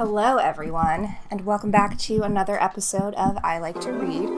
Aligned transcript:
Hello, 0.00 0.38
everyone, 0.38 1.16
and 1.30 1.44
welcome 1.44 1.70
back 1.70 1.98
to 1.98 2.22
another 2.22 2.58
episode 2.58 3.12
of 3.16 3.36
I 3.44 3.58
Like 3.58 3.82
to 3.82 3.92
Read 3.92 4.30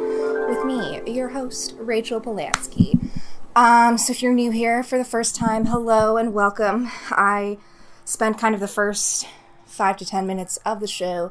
with 0.48 0.64
me, 0.64 1.00
your 1.06 1.28
host, 1.28 1.76
Rachel 1.78 2.20
Polanski. 2.20 2.98
Um, 3.54 3.96
so, 3.96 4.10
if 4.10 4.25
you're 4.25 4.33
new 4.33 4.50
here 4.50 4.83
for 4.83 4.98
the 4.98 5.04
first 5.04 5.36
time, 5.36 5.67
hello 5.67 6.17
and 6.17 6.34
welcome. 6.34 6.90
I 7.12 7.58
spent 8.04 8.38
kind 8.38 8.56
of 8.56 8.61
the 8.61 8.66
first 8.66 9.29
five 9.64 9.96
to 9.98 10.04
ten 10.04 10.27
minutes 10.27 10.56
of 10.66 10.80
the 10.80 10.88
show 10.88 11.30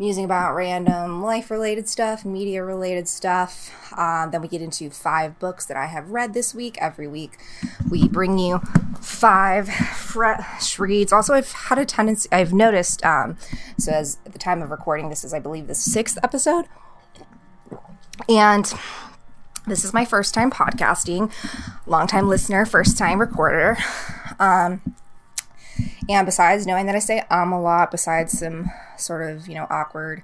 musing 0.00 0.24
about 0.24 0.54
random 0.54 1.22
life 1.22 1.50
related 1.50 1.86
stuff, 1.86 2.24
media 2.24 2.64
related 2.64 3.06
stuff. 3.06 3.70
Um, 3.98 4.30
then 4.30 4.40
we 4.40 4.48
get 4.48 4.62
into 4.62 4.88
five 4.88 5.38
books 5.38 5.66
that 5.66 5.76
I 5.76 5.86
have 5.86 6.08
read 6.08 6.32
this 6.32 6.54
week. 6.54 6.78
Every 6.80 7.06
week, 7.06 7.36
we 7.90 8.08
bring 8.08 8.38
you 8.38 8.60
five 8.98 9.68
fresh 9.68 10.78
reads. 10.78 11.12
Also, 11.12 11.34
I've 11.34 11.52
had 11.52 11.78
a 11.78 11.84
tendency, 11.84 12.30
I've 12.32 12.54
noticed, 12.54 13.04
um, 13.04 13.36
so 13.78 13.92
as 13.92 14.16
at 14.24 14.32
the 14.32 14.38
time 14.38 14.62
of 14.62 14.70
recording, 14.70 15.10
this 15.10 15.22
is, 15.22 15.34
I 15.34 15.38
believe, 15.38 15.66
the 15.66 15.74
sixth 15.74 16.16
episode. 16.22 16.64
And 18.26 18.72
this 19.66 19.84
is 19.84 19.92
my 19.92 20.06
first 20.06 20.32
time 20.32 20.50
podcasting, 20.50 21.30
long 21.84 22.06
time 22.06 22.26
listener, 22.26 22.64
first 22.64 22.96
time 22.96 23.20
recorder. 23.20 23.76
Um, 24.38 24.80
and 26.10 26.26
besides 26.26 26.66
knowing 26.66 26.86
that 26.86 26.94
I 26.94 27.00
say 27.00 27.24
um 27.30 27.52
a 27.52 27.60
lot, 27.60 27.90
besides 27.90 28.38
some 28.38 28.70
sort 28.96 29.28
of, 29.28 29.48
you 29.48 29.54
know, 29.54 29.66
awkward 29.70 30.22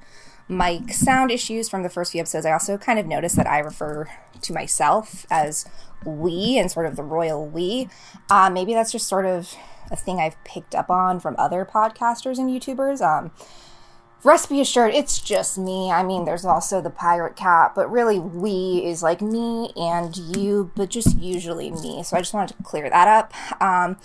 mic 0.49 0.93
sound 0.93 1.31
issues 1.31 1.69
from 1.69 1.83
the 1.83 1.91
first 1.91 2.13
few 2.13 2.21
episodes, 2.21 2.47
I 2.47 2.53
also 2.53 2.79
kind 2.79 2.99
of 2.99 3.07
noticed 3.07 3.37
that 3.37 3.47
I 3.47 3.59
refer 3.59 4.07
to 4.43 4.53
myself 4.53 5.27
as 5.31 5.67
we 6.05 6.59
and 6.59 6.71
sort 6.71 6.87
of 6.87 6.97
the 6.97 7.03
royal 7.03 7.47
we. 7.47 7.89
Uh, 8.31 8.51
maybe 8.51 8.75
that's 8.75 8.93
just 8.93 9.09
sort 9.09 9.27
of 9.27 9.55
a 9.91 9.97
thing 9.97 10.19
I've 10.19 10.43
picked 10.45 10.75
up 10.75 10.91
on 10.91 11.21
from 11.21 11.35
other 11.39 11.65
podcasters 11.65 12.39
and 12.39 12.51
YouTubers. 12.51 13.01
Um, 13.01 13.33
rest 14.25 14.49
be 14.49 14.61
assured, 14.61 14.95
it's 14.95 15.21
just 15.21 15.59
me. 15.59 15.91
I 15.91 16.03
mean, 16.03 16.25
there's 16.25 16.45
also 16.45 16.81
the 16.81 16.91
pirate 16.91 17.37
cat, 17.37 17.73
but 17.75 17.91
really, 17.91 18.19
we 18.19 18.83
is 18.85 19.03
like 19.03 19.21
me 19.23 19.73
and 19.77 20.17
you, 20.17 20.71
but 20.75 20.91
just 20.91 21.19
usually 21.19 21.71
me. 21.71 22.03
So 22.03 22.17
I 22.17 22.21
just 22.21 22.35
wanted 22.35 22.57
to 22.57 22.63
clear 22.63 22.91
that 22.91 23.09
up. 23.09 23.63
Um, 23.63 23.97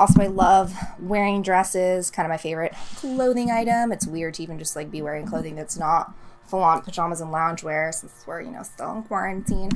also, 0.00 0.22
I 0.22 0.28
love 0.28 0.74
wearing 0.98 1.42
dresses, 1.42 2.10
kind 2.10 2.24
of 2.24 2.30
my 2.30 2.38
favorite 2.38 2.72
clothing 2.96 3.50
item. 3.50 3.92
It's 3.92 4.06
weird 4.06 4.34
to 4.34 4.42
even 4.42 4.58
just 4.58 4.74
like 4.74 4.90
be 4.90 5.02
wearing 5.02 5.26
clothing 5.26 5.56
that's 5.56 5.76
not 5.76 6.14
full 6.46 6.62
on 6.62 6.80
pajamas 6.80 7.20
and 7.20 7.30
loungewear 7.30 7.92
since 7.92 8.24
we're, 8.26 8.40
you 8.40 8.50
know, 8.50 8.62
still 8.62 8.96
in 8.96 9.02
quarantine. 9.02 9.70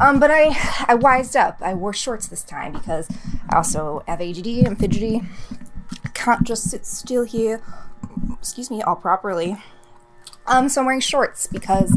Um, 0.00 0.18
but 0.18 0.32
I, 0.32 0.56
I 0.88 0.96
wised 0.96 1.36
up. 1.36 1.58
I 1.60 1.74
wore 1.74 1.92
shorts 1.92 2.26
this 2.26 2.42
time 2.42 2.72
because 2.72 3.08
I 3.48 3.56
also 3.56 4.02
have 4.08 4.20
ADD 4.20 4.46
and 4.46 4.76
fidgety. 4.76 5.22
I 6.04 6.08
can't 6.08 6.44
just 6.44 6.68
sit 6.68 6.84
still 6.84 7.24
here, 7.24 7.62
excuse 8.32 8.72
me, 8.72 8.82
all 8.82 8.96
properly. 8.96 9.56
Um, 10.48 10.68
so 10.68 10.80
I'm 10.80 10.86
wearing 10.86 11.00
shorts 11.00 11.46
because 11.46 11.94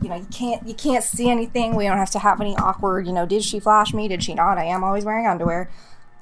you 0.00 0.08
know 0.08 0.16
you 0.16 0.26
can't 0.32 0.66
you 0.66 0.74
can't 0.74 1.04
see 1.04 1.28
anything. 1.28 1.76
We 1.76 1.84
don't 1.84 1.98
have 1.98 2.10
to 2.12 2.18
have 2.18 2.40
any 2.40 2.56
awkward, 2.56 3.06
you 3.06 3.12
know, 3.12 3.26
did 3.26 3.44
she 3.44 3.60
flash 3.60 3.92
me? 3.92 4.08
Did 4.08 4.22
she 4.22 4.32
not? 4.32 4.56
I 4.56 4.64
am 4.64 4.82
always 4.82 5.04
wearing 5.04 5.26
underwear. 5.26 5.68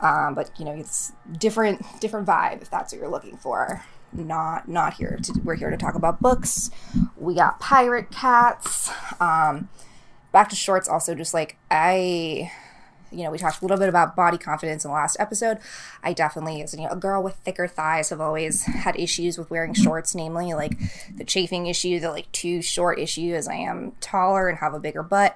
Um, 0.00 0.34
but 0.34 0.50
you 0.58 0.64
know, 0.64 0.72
it's 0.72 1.12
different 1.38 1.84
different 2.00 2.26
vibe 2.26 2.62
if 2.62 2.70
that's 2.70 2.92
what 2.92 3.00
you're 3.00 3.10
looking 3.10 3.36
for. 3.36 3.84
Not 4.12 4.68
not 4.68 4.94
here 4.94 5.18
to 5.22 5.40
we're 5.44 5.54
here 5.54 5.70
to 5.70 5.76
talk 5.76 5.94
about 5.94 6.20
books. 6.20 6.70
We 7.16 7.34
got 7.34 7.60
pirate 7.60 8.10
cats. 8.10 8.90
Um, 9.20 9.68
back 10.32 10.48
to 10.50 10.56
shorts. 10.56 10.88
Also, 10.88 11.14
just 11.14 11.34
like 11.34 11.56
I 11.70 12.50
you 13.12 13.24
know, 13.24 13.30
we 13.30 13.38
talked 13.38 13.60
a 13.60 13.64
little 13.64 13.76
bit 13.76 13.88
about 13.88 14.14
body 14.14 14.38
confidence 14.38 14.84
in 14.84 14.90
the 14.90 14.94
last 14.94 15.16
episode. 15.18 15.58
I 16.02 16.12
definitely, 16.12 16.62
as 16.62 16.74
you 16.74 16.82
know, 16.82 16.90
a 16.90 16.96
girl 16.96 17.22
with 17.22 17.34
thicker 17.36 17.66
thighs, 17.66 18.10
have 18.10 18.20
always 18.20 18.64
had 18.64 18.98
issues 18.98 19.36
with 19.36 19.50
wearing 19.50 19.74
shorts, 19.74 20.14
namely 20.14 20.54
like 20.54 20.78
the 21.14 21.24
chafing 21.24 21.66
issue, 21.66 21.98
the 22.00 22.10
like 22.10 22.30
too 22.32 22.62
short 22.62 22.98
issue, 22.98 23.34
as 23.34 23.48
I 23.48 23.54
am 23.54 23.92
taller 24.00 24.48
and 24.48 24.58
have 24.58 24.74
a 24.74 24.80
bigger 24.80 25.02
butt. 25.02 25.34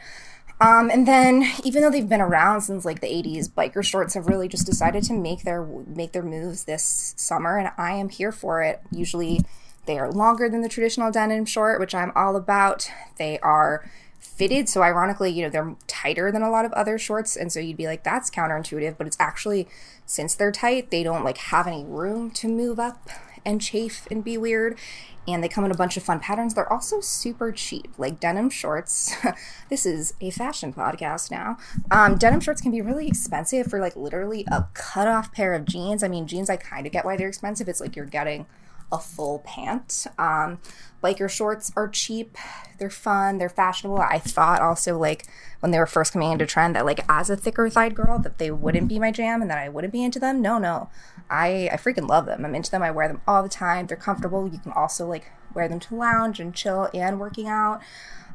Um, 0.60 0.88
and 0.88 1.06
then, 1.06 1.44
even 1.64 1.82
though 1.82 1.90
they've 1.90 2.08
been 2.08 2.20
around 2.20 2.62
since 2.62 2.84
like 2.84 3.00
the 3.00 3.08
80s, 3.08 3.50
biker 3.50 3.84
shorts 3.84 4.14
have 4.14 4.26
really 4.26 4.48
just 4.48 4.66
decided 4.66 5.02
to 5.04 5.12
make 5.12 5.42
their 5.42 5.64
make 5.64 6.12
their 6.12 6.22
moves 6.22 6.64
this 6.64 7.14
summer, 7.16 7.58
and 7.58 7.70
I 7.76 7.92
am 7.92 8.08
here 8.08 8.32
for 8.32 8.62
it. 8.62 8.80
Usually, 8.92 9.40
they 9.86 9.98
are 9.98 10.10
longer 10.10 10.48
than 10.48 10.62
the 10.62 10.68
traditional 10.68 11.10
denim 11.10 11.44
short, 11.44 11.80
which 11.80 11.94
I'm 11.94 12.12
all 12.14 12.36
about. 12.36 12.88
They 13.16 13.38
are 13.40 13.88
fitted, 14.20 14.68
so 14.68 14.82
ironically, 14.82 15.30
you 15.30 15.42
know, 15.42 15.50
they're 15.50 15.74
tighter 15.86 16.30
than 16.30 16.42
a 16.42 16.50
lot 16.50 16.64
of 16.64 16.72
other 16.72 16.98
shorts, 16.98 17.36
and 17.36 17.52
so 17.52 17.58
you'd 17.58 17.76
be 17.76 17.86
like, 17.86 18.04
that's 18.04 18.30
counterintuitive, 18.30 18.96
but 18.96 19.06
it's 19.06 19.16
actually 19.20 19.68
since 20.06 20.34
they're 20.34 20.52
tight, 20.52 20.90
they 20.90 21.02
don't 21.02 21.24
like 21.24 21.38
have 21.38 21.66
any 21.66 21.84
room 21.84 22.30
to 22.30 22.48
move 22.48 22.78
up 22.78 23.08
and 23.44 23.60
chafe 23.60 24.06
and 24.10 24.24
be 24.24 24.38
weird 24.38 24.78
and 25.26 25.42
they 25.42 25.48
come 25.48 25.64
in 25.64 25.70
a 25.70 25.76
bunch 25.76 25.96
of 25.96 26.02
fun 26.02 26.20
patterns. 26.20 26.54
They're 26.54 26.70
also 26.72 27.00
super 27.00 27.52
cheap, 27.52 27.92
like 27.98 28.20
denim 28.20 28.50
shorts. 28.50 29.14
this 29.70 29.86
is 29.86 30.14
a 30.20 30.30
fashion 30.30 30.72
podcast 30.72 31.30
now. 31.30 31.56
Um, 31.90 32.16
denim 32.16 32.40
shorts 32.40 32.60
can 32.60 32.72
be 32.72 32.82
really 32.82 33.08
expensive 33.08 33.66
for 33.66 33.80
like 33.80 33.96
literally 33.96 34.44
a 34.48 34.66
cut 34.74 35.08
off 35.08 35.32
pair 35.32 35.54
of 35.54 35.64
jeans. 35.64 36.02
I 36.02 36.08
mean, 36.08 36.26
jeans, 36.26 36.50
I 36.50 36.56
kind 36.56 36.86
of 36.86 36.92
get 36.92 37.04
why 37.04 37.16
they're 37.16 37.28
expensive. 37.28 37.68
It's 37.68 37.80
like 37.80 37.96
you're 37.96 38.04
getting 38.04 38.46
a 38.92 38.98
full 38.98 39.40
pant. 39.40 40.06
Um, 40.18 40.58
biker 41.02 41.28
shorts 41.28 41.72
are 41.76 41.88
cheap. 41.88 42.36
They're 42.78 42.90
fun. 42.90 43.38
They're 43.38 43.48
fashionable. 43.48 44.00
I 44.00 44.18
thought 44.18 44.60
also 44.60 44.98
like 44.98 45.26
when 45.60 45.70
they 45.70 45.78
were 45.78 45.86
first 45.86 46.12
coming 46.12 46.32
into 46.32 46.46
trend 46.46 46.76
that 46.76 46.84
like 46.84 47.00
as 47.08 47.30
a 47.30 47.36
thicker 47.36 47.68
thighed 47.68 47.94
girl 47.94 48.18
that 48.18 48.38
they 48.38 48.50
wouldn't 48.50 48.88
be 48.88 48.98
my 48.98 49.10
jam 49.10 49.42
and 49.42 49.50
that 49.50 49.58
I 49.58 49.68
wouldn't 49.68 49.92
be 49.92 50.04
into 50.04 50.18
them. 50.18 50.40
No, 50.40 50.58
no. 50.58 50.88
I 51.30 51.68
I 51.72 51.76
freaking 51.76 52.08
love 52.08 52.26
them. 52.26 52.44
I'm 52.44 52.54
into 52.54 52.70
them. 52.70 52.82
I 52.82 52.90
wear 52.90 53.08
them 53.08 53.20
all 53.26 53.42
the 53.42 53.48
time. 53.48 53.86
They're 53.86 53.96
comfortable. 53.96 54.48
You 54.48 54.58
can 54.58 54.72
also 54.72 55.06
like 55.06 55.30
wear 55.54 55.68
them 55.68 55.80
to 55.80 55.94
lounge 55.94 56.40
and 56.40 56.54
chill 56.54 56.88
and 56.94 57.20
working 57.20 57.48
out. 57.48 57.80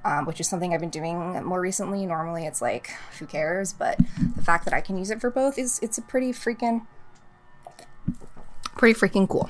Um, 0.05 0.25
which 0.25 0.39
is 0.39 0.47
something 0.47 0.73
I've 0.73 0.79
been 0.79 0.89
doing 0.89 1.43
more 1.43 1.59
recently. 1.59 2.05
Normally, 2.05 2.45
it's 2.45 2.61
like 2.61 2.91
who 3.19 3.25
cares, 3.25 3.73
but 3.73 3.99
the 4.37 4.41
fact 4.41 4.63
that 4.63 4.73
I 4.73 4.79
can 4.79 4.97
use 4.97 5.11
it 5.11 5.19
for 5.19 5.29
both 5.29 5.57
is 5.57 5.77
it's 5.81 5.97
a 5.97 6.01
pretty 6.01 6.31
freaking 6.31 6.87
pretty 8.77 8.97
freaking 8.97 9.27
cool. 9.27 9.49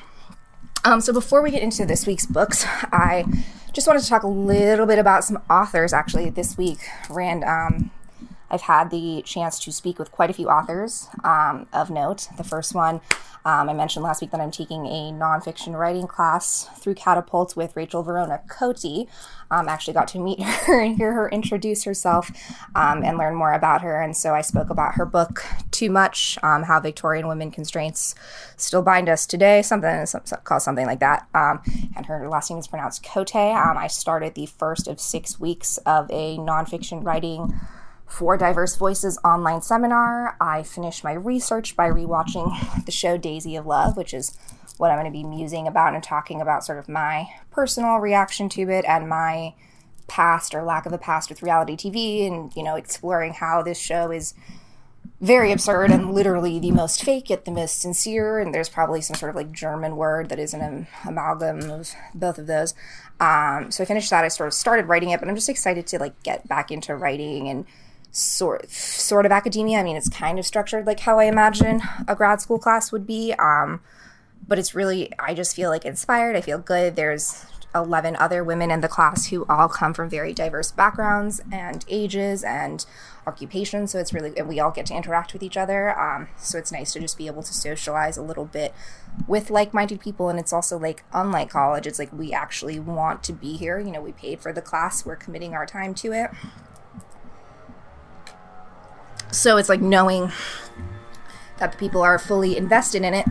Um, 0.83 1.01
so 1.01 1.13
before 1.13 1.43
we 1.43 1.51
get 1.51 1.61
into 1.61 1.85
this 1.85 2.07
week's 2.07 2.25
books, 2.25 2.65
I 2.91 3.25
just 3.73 3.85
wanted 3.85 4.01
to 4.01 4.09
talk 4.09 4.23
a 4.23 4.27
little 4.27 4.87
bit 4.87 4.97
about 4.97 5.23
some 5.23 5.39
authors. 5.49 5.93
Actually, 5.93 6.31
this 6.31 6.57
week, 6.57 6.79
Rand, 7.09 7.43
um, 7.43 7.91
I've 8.51 8.61
had 8.61 8.89
the 8.89 9.21
chance 9.25 9.59
to 9.59 9.71
speak 9.71 9.99
with 9.99 10.11
quite 10.11 10.29
a 10.29 10.33
few 10.33 10.49
authors 10.49 11.07
um, 11.23 11.67
of 11.73 11.89
note. 11.89 12.27
The 12.37 12.43
first 12.43 12.73
one, 12.73 13.01
um, 13.45 13.69
I 13.69 13.73
mentioned 13.73 14.03
last 14.03 14.21
week 14.21 14.31
that 14.31 14.41
I'm 14.41 14.51
taking 14.51 14.85
a 14.85 15.11
nonfiction 15.11 15.77
writing 15.77 16.07
class 16.07 16.67
through 16.77 16.95
Catapult 16.95 17.55
with 17.55 17.75
Rachel 17.75 18.03
Vorona 18.03 18.47
Cote. 18.49 19.07
Um, 19.51 19.67
actually 19.67 19.93
got 19.93 20.07
to 20.09 20.19
meet 20.19 20.41
her 20.43 20.81
and 20.81 20.97
hear 20.97 21.13
her 21.13 21.29
introduce 21.29 21.83
herself 21.83 22.29
um, 22.75 23.03
and 23.03 23.17
learn 23.17 23.35
more 23.35 23.53
about 23.53 23.81
her. 23.81 24.01
And 24.01 24.15
so 24.15 24.33
I 24.33 24.41
spoke 24.41 24.69
about 24.69 24.95
her 24.95 25.05
book, 25.05 25.43
Too 25.71 25.89
Much 25.89 26.37
um, 26.43 26.63
How 26.63 26.79
Victorian 26.79 27.27
Women 27.27 27.49
Constraints 27.49 28.13
Still 28.57 28.81
Bind 28.81 29.07
Us 29.09 29.25
Today, 29.25 29.61
something 29.61 30.05
some, 30.05 30.21
called 30.43 30.61
something 30.61 30.85
like 30.85 30.99
that. 30.99 31.27
Um, 31.33 31.61
and 31.95 32.05
her 32.07 32.27
last 32.27 32.49
name 32.49 32.59
is 32.59 32.67
pronounced 32.67 33.03
Cote. 33.03 33.35
I 33.35 33.87
started 33.87 34.35
the 34.35 34.47
first 34.47 34.87
of 34.87 34.99
six 34.99 35.39
weeks 35.39 35.77
of 35.79 36.09
a 36.11 36.37
nonfiction 36.37 37.03
writing 37.05 37.53
for 38.09 38.35
Diverse 38.35 38.75
Voices 38.75 39.19
online 39.23 39.61
seminar. 39.61 40.35
I 40.41 40.63
finished 40.63 41.03
my 41.03 41.13
research 41.13 41.75
by 41.75 41.89
rewatching 41.89 42.85
the 42.85 42.91
show 42.91 43.17
Daisy 43.17 43.55
of 43.55 43.65
Love, 43.65 43.95
which 43.95 44.13
is 44.13 44.37
what 44.77 44.91
I'm 44.91 44.97
going 44.97 45.11
to 45.11 45.17
be 45.17 45.23
musing 45.23 45.67
about 45.67 45.93
and 45.93 46.03
talking 46.03 46.41
about 46.41 46.65
sort 46.65 46.79
of 46.79 46.89
my 46.89 47.27
personal 47.51 47.97
reaction 47.97 48.49
to 48.49 48.69
it 48.69 48.85
and 48.85 49.07
my 49.07 49.53
past 50.07 50.55
or 50.55 50.63
lack 50.63 50.85
of 50.85 50.93
a 50.93 50.97
past 50.97 51.29
with 51.29 51.43
reality 51.43 51.75
TV 51.75 52.25
and, 52.25 52.53
you 52.55 52.63
know, 52.63 52.75
exploring 52.75 53.33
how 53.33 53.61
this 53.61 53.79
show 53.79 54.11
is 54.11 54.33
very 55.21 55.51
absurd 55.51 55.91
and 55.91 56.13
literally 56.13 56.59
the 56.59 56.71
most 56.71 57.03
fake 57.03 57.29
yet 57.29 57.45
the 57.45 57.51
most 57.51 57.81
sincere. 57.81 58.39
And 58.39 58.53
there's 58.53 58.69
probably 58.69 59.01
some 59.01 59.15
sort 59.15 59.29
of 59.29 59.35
like 59.35 59.51
german 59.51 59.97
word 59.97 60.29
that 60.29 60.39
is 60.39 60.53
an 60.53 60.87
amalgam 61.05 61.69
of 61.69 61.91
both 62.15 62.37
of 62.37 62.47
those. 62.47 62.73
Um, 63.19 63.69
so 63.69 63.83
i 63.83 63.85
finished 63.85 64.09
that. 64.09 64.23
I 64.23 64.29
sort 64.29 64.47
of 64.47 64.53
started 64.53 64.87
writing 64.87 65.09
it 65.09 65.19
but 65.19 65.27
i'm 65.27 65.35
just 65.35 65.49
excited 65.49 65.85
to 65.87 65.99
like 65.99 66.21
get 66.23 66.47
back 66.47 66.71
into 66.71 66.95
writing 66.95 67.49
and 67.49 67.65
sort 68.11 68.69
sort 68.69 69.25
of 69.25 69.31
academia. 69.31 69.79
I 69.79 69.83
mean, 69.83 69.95
it's 69.95 70.09
kind 70.09 70.39
of 70.39 70.45
structured 70.45 70.85
like 70.85 71.01
how 71.01 71.19
I 71.19 71.25
imagine 71.25 71.81
a 72.07 72.15
grad 72.15 72.41
school 72.41 72.59
class 72.59 72.91
would 72.91 73.05
be. 73.05 73.33
Um, 73.33 73.81
but 74.47 74.57
it's 74.57 74.73
really 74.73 75.11
I 75.19 75.33
just 75.33 75.55
feel 75.55 75.69
like 75.69 75.85
inspired. 75.85 76.35
I 76.35 76.41
feel 76.41 76.59
good. 76.59 76.95
There's 76.95 77.45
11 77.75 78.15
other 78.15 78.43
women 78.43 78.71
in 78.71 78.81
the 78.81 78.87
class 78.87 79.27
who 79.27 79.45
all 79.47 79.69
come 79.69 79.93
from 79.93 80.09
very 80.09 80.33
diverse 80.33 80.71
backgrounds 80.71 81.39
and 81.51 81.85
ages 81.87 82.43
and 82.43 82.85
occupations. 83.27 83.91
So 83.91 83.99
it's 83.99 84.11
really, 84.11 84.35
and 84.37 84.47
we 84.47 84.59
all 84.59 84.71
get 84.71 84.87
to 84.87 84.95
interact 84.95 85.33
with 85.33 85.43
each 85.43 85.55
other. 85.55 85.97
Um, 85.97 86.29
so 86.37 86.57
it's 86.57 86.71
nice 86.71 86.93
to 86.93 86.99
just 86.99 87.17
be 87.17 87.27
able 87.27 87.43
to 87.43 87.53
socialize 87.53 88.17
a 88.17 88.23
little 88.23 88.45
bit 88.45 88.73
with 89.27 89.51
like 89.51 89.73
minded 89.73 89.99
people. 89.99 90.29
And 90.29 90.39
it's 90.39 90.53
also 90.53 90.79
like, 90.79 91.03
unlike 91.13 91.51
college, 91.51 91.85
it's 91.85 91.99
like 91.99 92.11
we 92.11 92.33
actually 92.33 92.79
want 92.79 93.23
to 93.23 93.33
be 93.33 93.55
here. 93.55 93.79
You 93.79 93.91
know, 93.91 94.01
we 94.01 94.13
paid 94.13 94.41
for 94.41 94.51
the 94.51 94.61
class, 94.61 95.05
we're 95.05 95.15
committing 95.15 95.53
our 95.53 95.67
time 95.67 95.93
to 95.95 96.11
it. 96.11 96.31
So 99.31 99.57
it's 99.57 99.69
like 99.69 99.81
knowing 99.81 100.31
that 101.57 101.71
the 101.73 101.77
people 101.77 102.01
are 102.01 102.17
fully 102.17 102.57
invested 102.57 103.03
in 103.03 103.13
it 103.13 103.25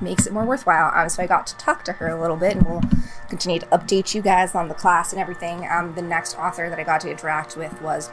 makes 0.00 0.26
it 0.26 0.32
more 0.32 0.44
worthwhile. 0.44 0.92
Um, 0.94 1.08
so 1.08 1.22
I 1.22 1.26
got 1.26 1.46
to 1.46 1.56
talk 1.56 1.84
to 1.84 1.92
her 1.92 2.08
a 2.08 2.20
little 2.20 2.36
bit, 2.36 2.56
and 2.56 2.66
we'll 2.66 2.82
continue 3.28 3.60
to 3.60 3.66
update 3.66 4.14
you 4.14 4.22
guys 4.22 4.54
on 4.54 4.68
the 4.68 4.74
class 4.74 5.12
and 5.12 5.20
everything. 5.20 5.66
Um, 5.70 5.94
the 5.94 6.02
next 6.02 6.36
author 6.36 6.68
that 6.68 6.78
I 6.78 6.84
got 6.84 7.00
to 7.02 7.10
interact 7.10 7.56
with 7.56 7.80
was 7.82 8.10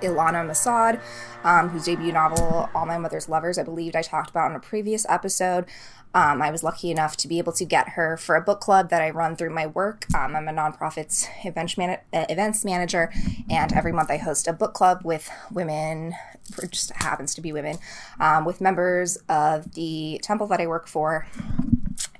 Ilana 0.00 0.46
Masad, 0.46 1.00
um, 1.44 1.70
whose 1.70 1.84
debut 1.84 2.12
novel, 2.12 2.68
All 2.74 2.86
My 2.86 2.98
Mother's 2.98 3.28
Lovers, 3.28 3.58
I 3.58 3.62
believed 3.62 3.96
I 3.96 4.02
talked 4.02 4.30
about 4.30 4.50
in 4.50 4.56
a 4.56 4.60
previous 4.60 5.06
episode. 5.08 5.66
Um, 6.14 6.40
I 6.40 6.50
was 6.50 6.62
lucky 6.62 6.90
enough 6.90 7.16
to 7.18 7.28
be 7.28 7.38
able 7.38 7.52
to 7.54 7.64
get 7.64 7.90
her 7.90 8.16
for 8.16 8.36
a 8.36 8.40
book 8.40 8.60
club 8.60 8.90
that 8.90 9.02
I 9.02 9.10
run 9.10 9.36
through 9.36 9.50
my 9.50 9.66
work. 9.66 10.06
Um, 10.14 10.36
I'm 10.36 10.48
a 10.48 10.52
nonprofit's 10.52 11.28
events, 11.44 11.76
man- 11.76 11.98
uh, 12.12 12.26
events 12.28 12.64
manager, 12.64 13.12
and 13.50 13.72
every 13.72 13.92
month 13.92 14.10
I 14.10 14.18
host 14.18 14.46
a 14.46 14.52
book 14.52 14.74
club 14.74 15.00
with 15.04 15.28
women, 15.50 16.14
it 16.62 16.70
just 16.70 16.92
happens 16.92 17.34
to 17.34 17.40
be 17.40 17.52
women, 17.52 17.78
um, 18.20 18.44
with 18.44 18.60
members 18.60 19.16
of 19.28 19.74
the 19.74 20.20
temple 20.22 20.46
that 20.48 20.60
I 20.60 20.66
work 20.66 20.86
for 20.86 21.26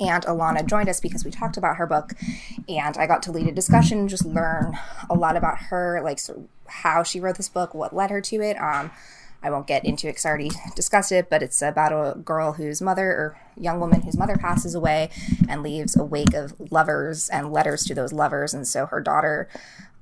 and 0.00 0.24
Ilana 0.24 0.66
joined 0.66 0.88
us 0.88 1.00
because 1.00 1.24
we 1.24 1.30
talked 1.30 1.56
about 1.56 1.76
her 1.76 1.86
book, 1.86 2.14
and 2.68 2.96
I 2.96 3.06
got 3.06 3.22
to 3.24 3.32
lead 3.32 3.46
a 3.46 3.52
discussion, 3.52 4.08
just 4.08 4.24
learn 4.24 4.76
a 5.08 5.14
lot 5.14 5.36
about 5.36 5.58
her, 5.58 6.00
like 6.02 6.18
so 6.18 6.48
how 6.66 7.02
she 7.02 7.20
wrote 7.20 7.36
this 7.36 7.48
book, 7.48 7.74
what 7.74 7.94
led 7.94 8.10
her 8.10 8.20
to 8.20 8.36
it. 8.36 8.56
Um, 8.60 8.90
I 9.44 9.50
won't 9.50 9.66
get 9.66 9.84
into 9.84 10.08
it 10.08 10.12
because 10.12 10.24
I 10.24 10.30
already 10.30 10.50
discussed 10.74 11.12
it, 11.12 11.28
but 11.28 11.42
it's 11.42 11.60
about 11.60 11.92
a 11.92 12.18
girl 12.18 12.52
whose 12.52 12.80
mother, 12.80 13.06
or 13.06 13.38
young 13.56 13.78
woman 13.78 14.00
whose 14.00 14.16
mother 14.16 14.36
passes 14.36 14.74
away 14.74 15.10
and 15.48 15.62
leaves 15.62 15.94
a 15.96 16.02
wake 16.02 16.34
of 16.34 16.54
lovers 16.72 17.28
and 17.28 17.52
letters 17.52 17.84
to 17.84 17.94
those 17.94 18.12
lovers. 18.12 18.54
And 18.54 18.66
so 18.66 18.86
her 18.86 19.00
daughter 19.00 19.48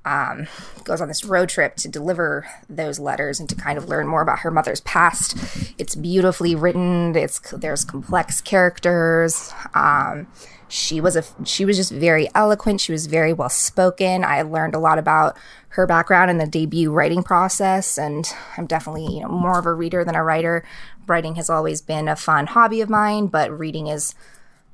um, 0.05 0.47
goes 0.83 1.01
on 1.01 1.07
this 1.07 1.23
road 1.25 1.49
trip 1.49 1.75
to 1.77 1.87
deliver 1.87 2.47
those 2.69 2.99
letters 2.99 3.39
and 3.39 3.49
to 3.49 3.55
kind 3.55 3.77
of 3.77 3.87
learn 3.87 4.07
more 4.07 4.21
about 4.21 4.39
her 4.39 4.51
mother's 4.51 4.81
past. 4.81 5.37
It's 5.77 5.95
beautifully 5.95 6.55
written. 6.55 7.15
It's 7.15 7.39
there's 7.51 7.85
complex 7.85 8.41
characters. 8.41 9.53
Um, 9.73 10.27
she 10.73 10.99
was 10.99 11.15
a 11.15 11.23
she 11.45 11.65
was 11.65 11.77
just 11.77 11.91
very 11.91 12.27
eloquent. 12.33 12.81
She 12.81 12.91
was 12.91 13.05
very 13.05 13.31
well 13.31 13.49
spoken. 13.49 14.23
I 14.23 14.41
learned 14.41 14.73
a 14.73 14.79
lot 14.79 14.97
about 14.97 15.37
her 15.69 15.85
background 15.85 16.31
and 16.31 16.41
the 16.41 16.47
debut 16.47 16.91
writing 16.91 17.21
process, 17.21 17.99
and 17.99 18.27
I'm 18.57 18.65
definitely 18.65 19.05
you 19.05 19.21
know 19.21 19.27
more 19.27 19.59
of 19.59 19.67
a 19.67 19.73
reader 19.73 20.03
than 20.03 20.15
a 20.15 20.23
writer. 20.23 20.65
Writing 21.05 21.35
has 21.35 21.47
always 21.47 21.83
been 21.83 22.07
a 22.07 22.15
fun 22.15 22.47
hobby 22.47 22.81
of 22.81 22.89
mine, 22.89 23.27
but 23.27 23.55
reading 23.55 23.85
is 23.85 24.15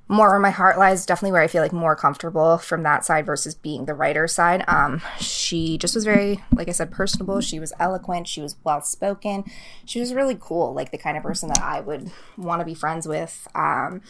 more 0.07 0.29
where 0.29 0.39
my 0.39 0.51
heart 0.51 0.77
lies, 0.77 1.05
definitely 1.05 1.33
where 1.33 1.41
I 1.41 1.47
feel 1.47 1.61
like 1.61 1.73
more 1.73 1.97
comfortable 1.97 2.57
from 2.57 2.83
that 2.83 3.03
side 3.03 3.25
versus 3.25 3.53
being 3.53 3.83
the 3.83 3.93
writer 3.93 4.25
side. 4.25 4.63
Um, 4.69 5.01
she 5.19 5.77
just 5.77 5.95
was 5.95 6.05
very, 6.05 6.41
like 6.53 6.69
I 6.69 6.71
said, 6.71 6.91
personable. 6.91 7.41
She 7.41 7.59
was 7.59 7.73
eloquent. 7.77 8.27
She 8.29 8.41
was 8.41 8.55
well 8.63 8.81
spoken. 8.81 9.43
She 9.85 9.99
was 9.99 10.13
really 10.13 10.37
cool, 10.39 10.73
like 10.73 10.91
the 10.91 10.97
kind 10.97 11.17
of 11.17 11.23
person 11.23 11.49
that 11.49 11.61
I 11.61 11.81
would 11.81 12.09
want 12.37 12.61
to 12.61 12.65
be 12.65 12.73
friends 12.73 13.05
with. 13.05 13.49
Um, 13.53 14.01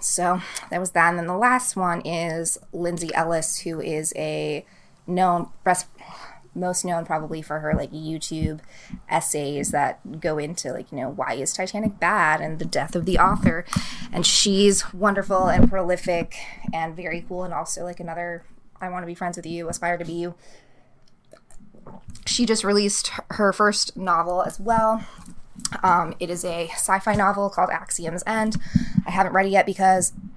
so 0.00 0.40
that 0.70 0.80
was 0.80 0.92
that. 0.92 1.10
And 1.10 1.18
then 1.18 1.26
the 1.26 1.36
last 1.36 1.76
one 1.76 2.00
is 2.02 2.58
Lindsay 2.72 3.12
Ellis, 3.14 3.60
who 3.60 3.80
is 3.80 4.12
a 4.16 4.64
known 5.06 5.48
breast 5.64 5.86
most 6.54 6.84
known 6.84 7.04
probably 7.04 7.42
for 7.42 7.60
her 7.60 7.74
like 7.74 7.92
YouTube 7.92 8.60
essays 9.08 9.70
that 9.70 10.20
go 10.20 10.38
into 10.38 10.72
like, 10.72 10.90
you 10.90 10.98
know, 10.98 11.08
why 11.08 11.34
is 11.34 11.52
Titanic 11.52 12.00
bad 12.00 12.40
and 12.40 12.58
the 12.58 12.64
death 12.64 12.96
of 12.96 13.04
the 13.06 13.18
author. 13.18 13.64
And 14.12 14.26
she's 14.26 14.92
wonderful 14.92 15.48
and 15.48 15.68
prolific 15.68 16.34
and 16.72 16.96
very 16.96 17.24
cool 17.28 17.44
and 17.44 17.54
also 17.54 17.84
like 17.84 18.00
another 18.00 18.44
I 18.80 18.88
want 18.88 19.02
to 19.02 19.06
be 19.06 19.14
friends 19.14 19.36
with 19.36 19.46
you, 19.46 19.68
aspire 19.68 19.98
to 19.98 20.04
be 20.04 20.14
you. 20.14 20.34
She 22.26 22.46
just 22.46 22.64
released 22.64 23.10
her 23.30 23.52
first 23.52 23.96
novel 23.96 24.42
as 24.42 24.58
well. 24.58 25.04
Um, 25.82 26.14
it 26.20 26.30
is 26.30 26.44
a 26.44 26.68
sci-fi 26.68 27.14
novel 27.14 27.50
called 27.50 27.70
Axiom's 27.70 28.22
End. 28.26 28.56
I 29.06 29.10
haven't 29.10 29.32
read 29.32 29.46
it 29.46 29.50
yet 29.50 29.66
because 29.66 30.12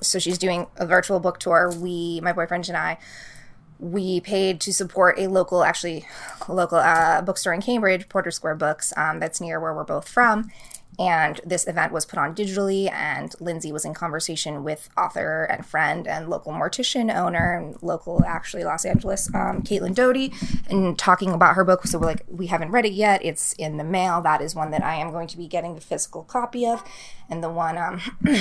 so 0.00 0.18
she's 0.18 0.38
doing 0.38 0.66
a 0.76 0.86
virtual 0.86 1.20
book 1.20 1.38
tour. 1.38 1.72
We, 1.76 2.20
my 2.22 2.32
boyfriend 2.32 2.68
and 2.68 2.76
I, 2.76 2.98
we 3.78 4.20
paid 4.20 4.60
to 4.60 4.72
support 4.72 5.18
a 5.18 5.26
local, 5.26 5.64
actually, 5.64 6.06
local 6.48 6.78
uh, 6.78 7.20
bookstore 7.22 7.52
in 7.52 7.60
Cambridge, 7.60 8.08
Porter 8.08 8.30
Square 8.30 8.54
Books, 8.56 8.92
um, 8.96 9.18
that's 9.18 9.40
near 9.40 9.58
where 9.58 9.74
we're 9.74 9.84
both 9.84 10.08
from. 10.08 10.50
And 10.98 11.40
this 11.44 11.66
event 11.66 11.92
was 11.92 12.04
put 12.04 12.18
on 12.18 12.34
digitally, 12.34 12.92
and 12.92 13.34
Lindsay 13.40 13.72
was 13.72 13.84
in 13.84 13.94
conversation 13.94 14.62
with 14.62 14.90
author 14.96 15.44
and 15.44 15.64
friend 15.64 16.06
and 16.06 16.28
local 16.28 16.52
mortician 16.52 17.14
owner 17.14 17.56
and 17.56 17.82
local, 17.82 18.22
actually, 18.26 18.62
Los 18.64 18.84
Angeles, 18.84 19.28
um, 19.34 19.62
Caitlin 19.62 19.94
Doughty, 19.94 20.32
and 20.68 20.98
talking 20.98 21.30
about 21.32 21.54
her 21.54 21.64
book. 21.64 21.86
So 21.86 21.98
we're 21.98 22.06
like, 22.06 22.24
we 22.28 22.48
haven't 22.48 22.72
read 22.72 22.84
it 22.84 22.92
yet. 22.92 23.24
It's 23.24 23.54
in 23.54 23.78
the 23.78 23.84
mail. 23.84 24.20
That 24.20 24.42
is 24.42 24.54
one 24.54 24.70
that 24.72 24.84
I 24.84 24.96
am 24.96 25.12
going 25.12 25.28
to 25.28 25.38
be 25.38 25.48
getting 25.48 25.74
the 25.74 25.80
physical 25.80 26.24
copy 26.24 26.66
of. 26.66 26.84
And 27.30 27.42
the 27.42 27.50
one 27.50 27.78
um, 27.78 28.02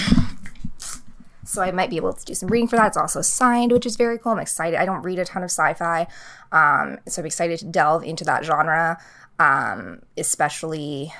so 1.46 1.62
I 1.62 1.72
might 1.72 1.90
be 1.90 1.98
able 1.98 2.14
to 2.14 2.26
do 2.26 2.34
some 2.34 2.50
reading 2.50 2.68
for 2.68 2.76
that. 2.76 2.88
It's 2.88 2.98
also 2.98 3.22
signed, 3.22 3.72
which 3.72 3.86
is 3.86 3.96
very 3.96 4.18
cool. 4.18 4.34
I'm 4.34 4.40
excited. 4.40 4.80
I 4.80 4.86
don't 4.86 5.04
read 5.04 5.20
a 5.20 5.26
ton 5.26 5.44
of 5.44 5.52
sci-fi, 5.52 6.08
um, 6.52 6.98
so 7.08 7.22
I'm 7.22 7.26
excited 7.26 7.60
to 7.60 7.66
delve 7.66 8.04
into 8.04 8.24
that 8.26 8.46
genre, 8.46 8.98
um, 9.40 10.02
especially 10.18 11.14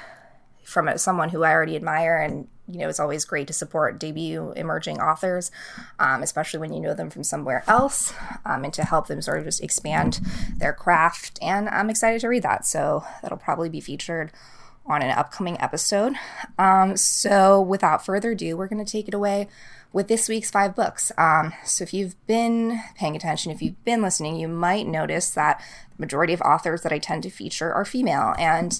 from 0.72 0.88
a, 0.88 0.98
someone 0.98 1.30
who 1.30 1.44
I 1.44 1.52
already 1.52 1.76
admire. 1.76 2.18
And 2.18 2.48
you 2.68 2.80
know, 2.80 2.90
it's 2.90 3.00
always 3.00 3.26
great 3.26 3.48
to 3.48 3.54
support 3.54 4.00
debut 4.00 4.54
emerging 4.56 5.02
authors, 5.02 5.52
um, 6.00 6.24
especially 6.24 6.60
when 6.62 6.74
you 6.74 6.80
know 6.80 6.94
them 6.94 7.10
from 7.10 7.24
somewhere 7.24 7.64
else, 7.68 8.14
um, 8.46 8.64
and 8.64 8.74
to 8.74 8.84
help 8.84 9.08
them 9.08 9.22
sort 9.22 9.40
of 9.40 9.46
just 9.46 9.62
expand 9.62 10.22
their 10.58 10.72
craft. 10.72 11.38
And 11.42 11.68
I'm 11.68 11.90
excited 11.90 12.22
to 12.22 12.30
read 12.30 12.44
that. 12.44 12.66
So 12.66 13.04
that'll 13.22 13.38
probably 13.38 13.70
be 13.70 13.82
featured 13.82 14.32
on 14.86 15.02
an 15.02 15.12
upcoming 15.12 15.60
episode. 15.60 16.14
Um, 16.58 16.98
so 16.98 17.62
without 17.62 18.06
further 18.06 18.32
ado, 18.32 18.58
we're 18.58 18.68
going 18.68 18.84
to 18.84 18.92
take 18.92 19.08
it 19.08 19.14
away 19.14 19.48
with 19.94 20.08
this 20.08 20.30
week's 20.30 20.50
five 20.50 20.76
books. 20.76 21.12
Um, 21.18 21.54
so 21.66 21.84
if 21.84 21.94
you've 21.94 22.16
been 22.26 22.82
paying 22.96 23.16
attention, 23.16 23.52
if 23.52 23.62
you've 23.62 23.84
been 23.84 24.02
listening, 24.02 24.38
you 24.38 24.48
might 24.48 24.88
notice 24.88 25.30
that 25.32 25.62
the 25.96 26.02
majority 26.02 26.34
of 26.34 26.42
authors 26.42 26.82
that 26.82 26.94
I 26.94 26.98
tend 26.98 27.24
to 27.24 27.30
feature 27.30 27.74
are 27.74 27.86
female. 27.86 28.34
And 28.38 28.80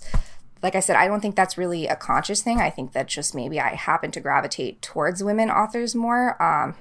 like 0.64 0.76
I 0.76 0.80
said, 0.80 0.96
I 0.96 1.08
don't 1.08 1.22
think 1.22 1.36
that's 1.36 1.58
really 1.58 1.88
a 1.88 1.96
conscious 1.96 2.42
thing. 2.42 2.60
I 2.60 2.70
think 2.70 2.94
that 2.94 3.08
just 3.08 3.34
maybe 3.34 3.60
I 3.60 3.76
happen 3.76 4.12
to 4.12 4.20
gravitate 4.20 4.82
towards 4.82 5.24
women 5.24 5.50
authors 5.50 5.96
more. 5.96 6.42
Um, 6.42 6.76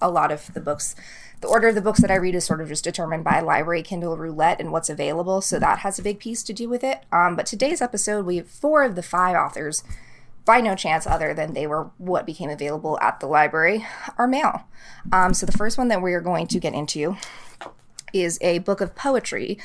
a 0.00 0.10
lot 0.10 0.32
of 0.32 0.52
the 0.54 0.60
books, 0.60 0.96
the 1.40 1.48
order 1.48 1.68
of 1.68 1.74
the 1.74 1.82
books 1.82 2.00
that 2.00 2.10
I 2.10 2.16
read 2.16 2.34
is 2.34 2.44
sort 2.44 2.60
of 2.60 2.68
just 2.68 2.84
determined 2.84 3.22
by 3.22 3.40
library 3.40 3.82
Kindle 3.82 4.16
roulette 4.16 4.60
and 4.60 4.72
what's 4.72 4.90
available. 4.90 5.40
So 5.40 5.58
that 5.58 5.80
has 5.80 5.98
a 5.98 6.02
big 6.02 6.18
piece 6.18 6.42
to 6.44 6.52
do 6.52 6.68
with 6.68 6.82
it. 6.82 7.04
Um, 7.12 7.36
but 7.36 7.46
today's 7.46 7.80
episode, 7.80 8.26
we 8.26 8.38
have 8.38 8.48
four 8.48 8.82
of 8.82 8.96
the 8.96 9.02
five 9.02 9.36
authors 9.36 9.84
by 10.44 10.60
no 10.60 10.74
chance 10.74 11.06
other 11.06 11.32
than 11.32 11.54
they 11.54 11.66
were 11.66 11.90
what 11.98 12.26
became 12.26 12.50
available 12.50 12.98
at 13.00 13.20
the 13.20 13.26
library 13.26 13.86
are 14.18 14.26
male. 14.26 14.64
Um, 15.12 15.34
so 15.34 15.46
the 15.46 15.52
first 15.52 15.78
one 15.78 15.88
that 15.88 16.02
we 16.02 16.14
are 16.14 16.20
going 16.20 16.46
to 16.48 16.58
get 16.58 16.74
into 16.74 17.16
is 18.12 18.38
a 18.40 18.58
book 18.60 18.80
of 18.80 18.96
poetry 18.96 19.58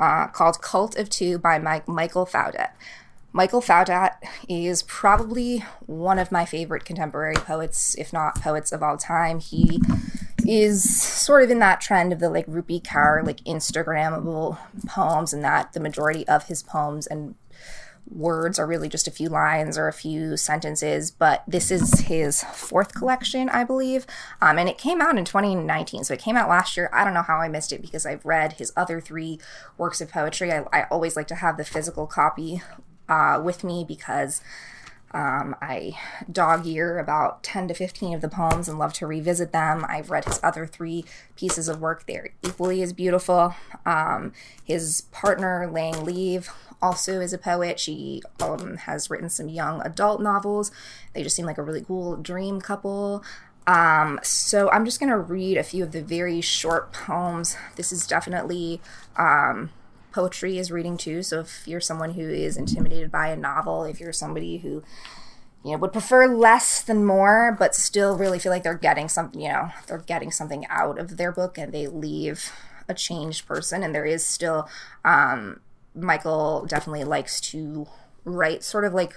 uh, 0.00 0.26
called 0.26 0.60
Cult 0.60 0.96
of 0.96 1.08
Two 1.08 1.38
by 1.38 1.58
Mike, 1.58 1.86
Michael 1.86 2.26
Faudet. 2.26 2.70
Michael 3.32 3.62
Faudet 3.62 4.12
is 4.48 4.82
probably 4.82 5.64
one 5.86 6.18
of 6.18 6.30
my 6.30 6.44
favorite 6.44 6.84
contemporary 6.84 7.36
poets, 7.36 7.94
if 7.96 8.12
not 8.12 8.40
poets 8.40 8.72
of 8.72 8.82
all 8.82 8.98
time. 8.98 9.40
He 9.40 9.80
is 10.46 11.00
sort 11.00 11.44
of 11.44 11.50
in 11.50 11.58
that 11.60 11.80
trend 11.80 12.12
of 12.12 12.20
the 12.20 12.28
like 12.28 12.46
Rupi 12.46 12.82
Kaur, 12.82 13.24
like 13.24 13.38
Instagrammable 13.44 14.58
poems, 14.86 15.32
and 15.32 15.42
that 15.44 15.72
the 15.72 15.80
majority 15.80 16.28
of 16.28 16.44
his 16.44 16.62
poems 16.62 17.06
and 17.06 17.34
words 18.10 18.58
are 18.58 18.66
really 18.66 18.88
just 18.88 19.08
a 19.08 19.12
few 19.12 19.28
lines 19.28 19.78
or 19.78 19.88
a 19.88 19.92
few 19.92 20.36
sentences, 20.36 21.10
but 21.10 21.42
this 21.46 21.70
is 21.70 22.00
his 22.00 22.42
fourth 22.44 22.92
collection, 22.94 23.48
I 23.48 23.64
believe. 23.64 24.06
Um, 24.42 24.58
and 24.58 24.68
it 24.68 24.76
came 24.76 25.00
out 25.00 25.16
in 25.16 25.24
2019, 25.24 26.04
so 26.04 26.12
it 26.12 26.20
came 26.20 26.36
out 26.36 26.48
last 26.48 26.76
year. 26.76 26.90
I 26.92 27.04
don't 27.04 27.14
know 27.14 27.22
how 27.22 27.38
I 27.38 27.48
missed 27.48 27.72
it 27.72 27.80
because 27.80 28.04
I've 28.04 28.26
read 28.26 28.54
his 28.54 28.72
other 28.76 29.00
three 29.00 29.38
works 29.78 30.00
of 30.00 30.10
poetry. 30.10 30.52
I, 30.52 30.64
I 30.72 30.82
always 30.90 31.16
like 31.16 31.28
to 31.28 31.36
have 31.36 31.56
the 31.56 31.64
physical 31.64 32.06
copy 32.06 32.60
uh, 33.12 33.40
with 33.40 33.62
me 33.62 33.84
because. 33.86 34.40
Um, 35.14 35.54
I 35.60 35.92
dog 36.32 36.66
ear 36.66 36.98
about 36.98 37.42
10 37.42 37.68
to 37.68 37.74
15 37.74 38.14
of 38.14 38.22
the 38.22 38.30
poems 38.30 38.66
and 38.66 38.78
love 38.78 38.94
to 38.94 39.06
revisit 39.06 39.52
them. 39.52 39.84
I've 39.86 40.08
read 40.08 40.24
his 40.24 40.40
other 40.42 40.66
three 40.66 41.04
pieces 41.36 41.68
of 41.68 41.82
work. 41.82 42.06
They're 42.06 42.30
equally 42.42 42.80
as 42.80 42.94
beautiful. 42.94 43.54
Um, 43.84 44.32
his 44.64 45.02
partner, 45.12 45.68
Lang 45.70 46.06
Leave, 46.06 46.50
also 46.80 47.20
is 47.20 47.34
a 47.34 47.38
poet. 47.38 47.78
She 47.78 48.22
um, 48.40 48.78
has 48.78 49.10
written 49.10 49.28
some 49.28 49.50
young 49.50 49.82
adult 49.82 50.22
novels. 50.22 50.70
They 51.12 51.22
just 51.22 51.36
seem 51.36 51.44
like 51.44 51.58
a 51.58 51.62
really 51.62 51.82
cool 51.82 52.16
dream 52.16 52.58
couple. 52.62 53.22
Um, 53.66 54.18
so 54.22 54.70
I'm 54.70 54.86
just 54.86 54.98
going 54.98 55.10
to 55.10 55.18
read 55.18 55.58
a 55.58 55.62
few 55.62 55.84
of 55.84 55.92
the 55.92 56.02
very 56.02 56.40
short 56.40 56.90
poems. 56.94 57.54
This 57.76 57.92
is 57.92 58.06
definitely 58.06 58.80
um, 59.16 59.68
poetry 60.12 60.58
is 60.58 60.70
reading 60.70 60.96
too. 60.96 61.22
So 61.22 61.40
if 61.40 61.66
you're 61.66 61.80
someone 61.80 62.14
who 62.14 62.28
is 62.28 62.56
intimidated 62.56 63.10
by 63.10 63.28
a 63.28 63.36
novel, 63.36 63.84
if 63.84 64.00
you're 64.00 64.12
somebody 64.12 64.58
who 64.58 64.82
you 65.64 65.72
know 65.72 65.78
would 65.78 65.92
prefer 65.92 66.26
less 66.26 66.82
than 66.82 67.04
more 67.04 67.54
but 67.56 67.72
still 67.72 68.18
really 68.18 68.40
feel 68.40 68.50
like 68.50 68.64
they're 68.64 68.74
getting 68.74 69.08
something 69.08 69.40
you 69.40 69.48
know 69.48 69.70
they're 69.86 69.98
getting 69.98 70.32
something 70.32 70.66
out 70.68 70.98
of 70.98 71.16
their 71.16 71.30
book 71.30 71.56
and 71.56 71.72
they 71.72 71.86
leave 71.86 72.50
a 72.88 72.94
changed 72.94 73.46
person 73.46 73.84
and 73.84 73.94
there 73.94 74.04
is 74.04 74.26
still 74.26 74.68
um 75.04 75.60
Michael 75.94 76.66
definitely 76.66 77.04
likes 77.04 77.40
to 77.40 77.86
write 78.24 78.64
sort 78.64 78.84
of 78.84 78.94
like 78.94 79.14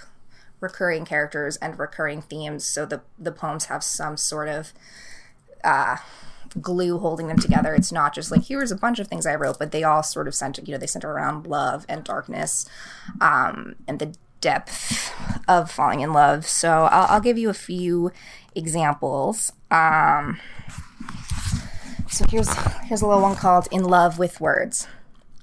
recurring 0.59 1.05
characters 1.05 1.57
and 1.57 1.77
recurring 1.77 2.21
themes. 2.21 2.65
So 2.65 2.85
the 2.85 3.01
the 3.17 3.31
poems 3.31 3.65
have 3.65 3.83
some 3.83 4.17
sort 4.17 4.49
of 4.49 4.73
uh, 5.63 5.97
glue 6.61 6.99
holding 6.99 7.27
them 7.27 7.37
together. 7.37 7.73
It's 7.73 7.91
not 7.91 8.13
just 8.13 8.31
like 8.31 8.45
here's 8.45 8.71
a 8.71 8.75
bunch 8.75 8.99
of 8.99 9.07
things 9.07 9.25
I 9.25 9.35
wrote, 9.35 9.59
but 9.59 9.71
they 9.71 9.83
all 9.83 10.03
sort 10.03 10.27
of 10.27 10.35
center 10.35 10.61
you 10.63 10.71
know 10.73 10.77
they 10.77 10.87
center 10.87 11.11
around 11.11 11.47
love 11.47 11.85
and 11.89 12.03
darkness, 12.03 12.67
um, 13.21 13.75
and 13.87 13.99
the 13.99 14.15
depth 14.41 15.11
of 15.47 15.71
falling 15.71 16.01
in 16.01 16.13
love. 16.13 16.47
So 16.47 16.87
I'll, 16.91 17.15
I'll 17.15 17.21
give 17.21 17.37
you 17.37 17.49
a 17.49 17.53
few 17.53 18.11
examples. 18.55 19.51
Um, 19.71 20.39
so 22.09 22.25
here's 22.29 22.53
here's 22.83 23.01
a 23.01 23.07
little 23.07 23.23
one 23.23 23.35
called 23.35 23.67
"In 23.71 23.83
Love 23.83 24.19
with 24.19 24.39
Words." 24.39 24.87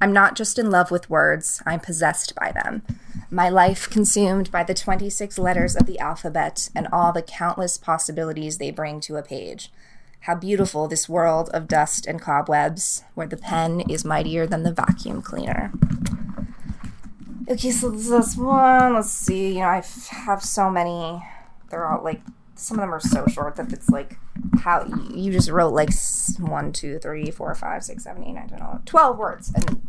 I'm 0.03 0.13
not 0.13 0.35
just 0.35 0.59
in 0.59 0.69
love 0.69 0.91
with 0.91 1.09
words, 1.09 1.63
I'm 1.65 1.79
possessed 1.79 2.35
by 2.35 2.51
them. 2.51 2.83
My 3.31 3.49
life 3.49 3.89
consumed 3.89 4.51
by 4.51 4.65
the 4.65 4.75
26 4.75 5.39
letters 5.39 5.77
of 5.77 5.87
the 5.87 6.01
alphabet 6.01 6.71
and 6.75 6.89
all 6.93 7.13
the 7.13 7.23
countless 7.23 7.79
possibilities 7.79 8.59
they 8.59 8.73
bring 8.73 9.01
to 9.03 9.15
a 9.15 9.23
page. 9.23 9.71
How 10.23 10.37
beautiful 10.37 10.87
this 10.87 11.09
world 11.09 11.51
of 11.53 11.67
dust 11.67 12.07
and 12.07 12.21
cobwebs, 12.21 13.03
where 13.15 13.27
the 13.27 13.37
pen 13.37 13.81
is 13.91 14.05
mightier 14.05 14.47
than 14.47 14.63
the 14.63 14.73
vacuum 14.73 15.21
cleaner. 15.21 15.73
Okay, 17.49 17.73
so 17.73 17.91
this 17.91 18.37
one, 18.37 18.95
let's 18.95 19.11
see, 19.11 19.55
you 19.55 19.59
know, 19.59 19.67
I 19.67 19.83
have 20.11 20.45
so 20.45 20.71
many. 20.71 21.21
They're 21.71 21.87
all 21.87 22.05
like 22.05 22.23
some 22.55 22.79
of 22.79 22.83
them 22.83 22.95
are 22.95 23.01
so 23.01 23.27
short 23.27 23.57
that 23.57 23.73
it's 23.73 23.89
like 23.89 24.17
how 24.61 24.85
you 25.13 25.33
just 25.33 25.51
wrote 25.51 25.75
like 25.75 25.91
one, 26.39 26.73
two, 26.73 27.01
three, 27.01 27.33
four, 27.33 27.53
five, 27.57 27.83
six, 27.83 28.05
seven, 28.05 28.23
eight, 28.23 28.35
nine, 28.35 28.49
ten, 28.49 28.61
eleven, 28.61 28.83
twelve 28.85 29.19
words 29.19 29.53
and 29.53 29.83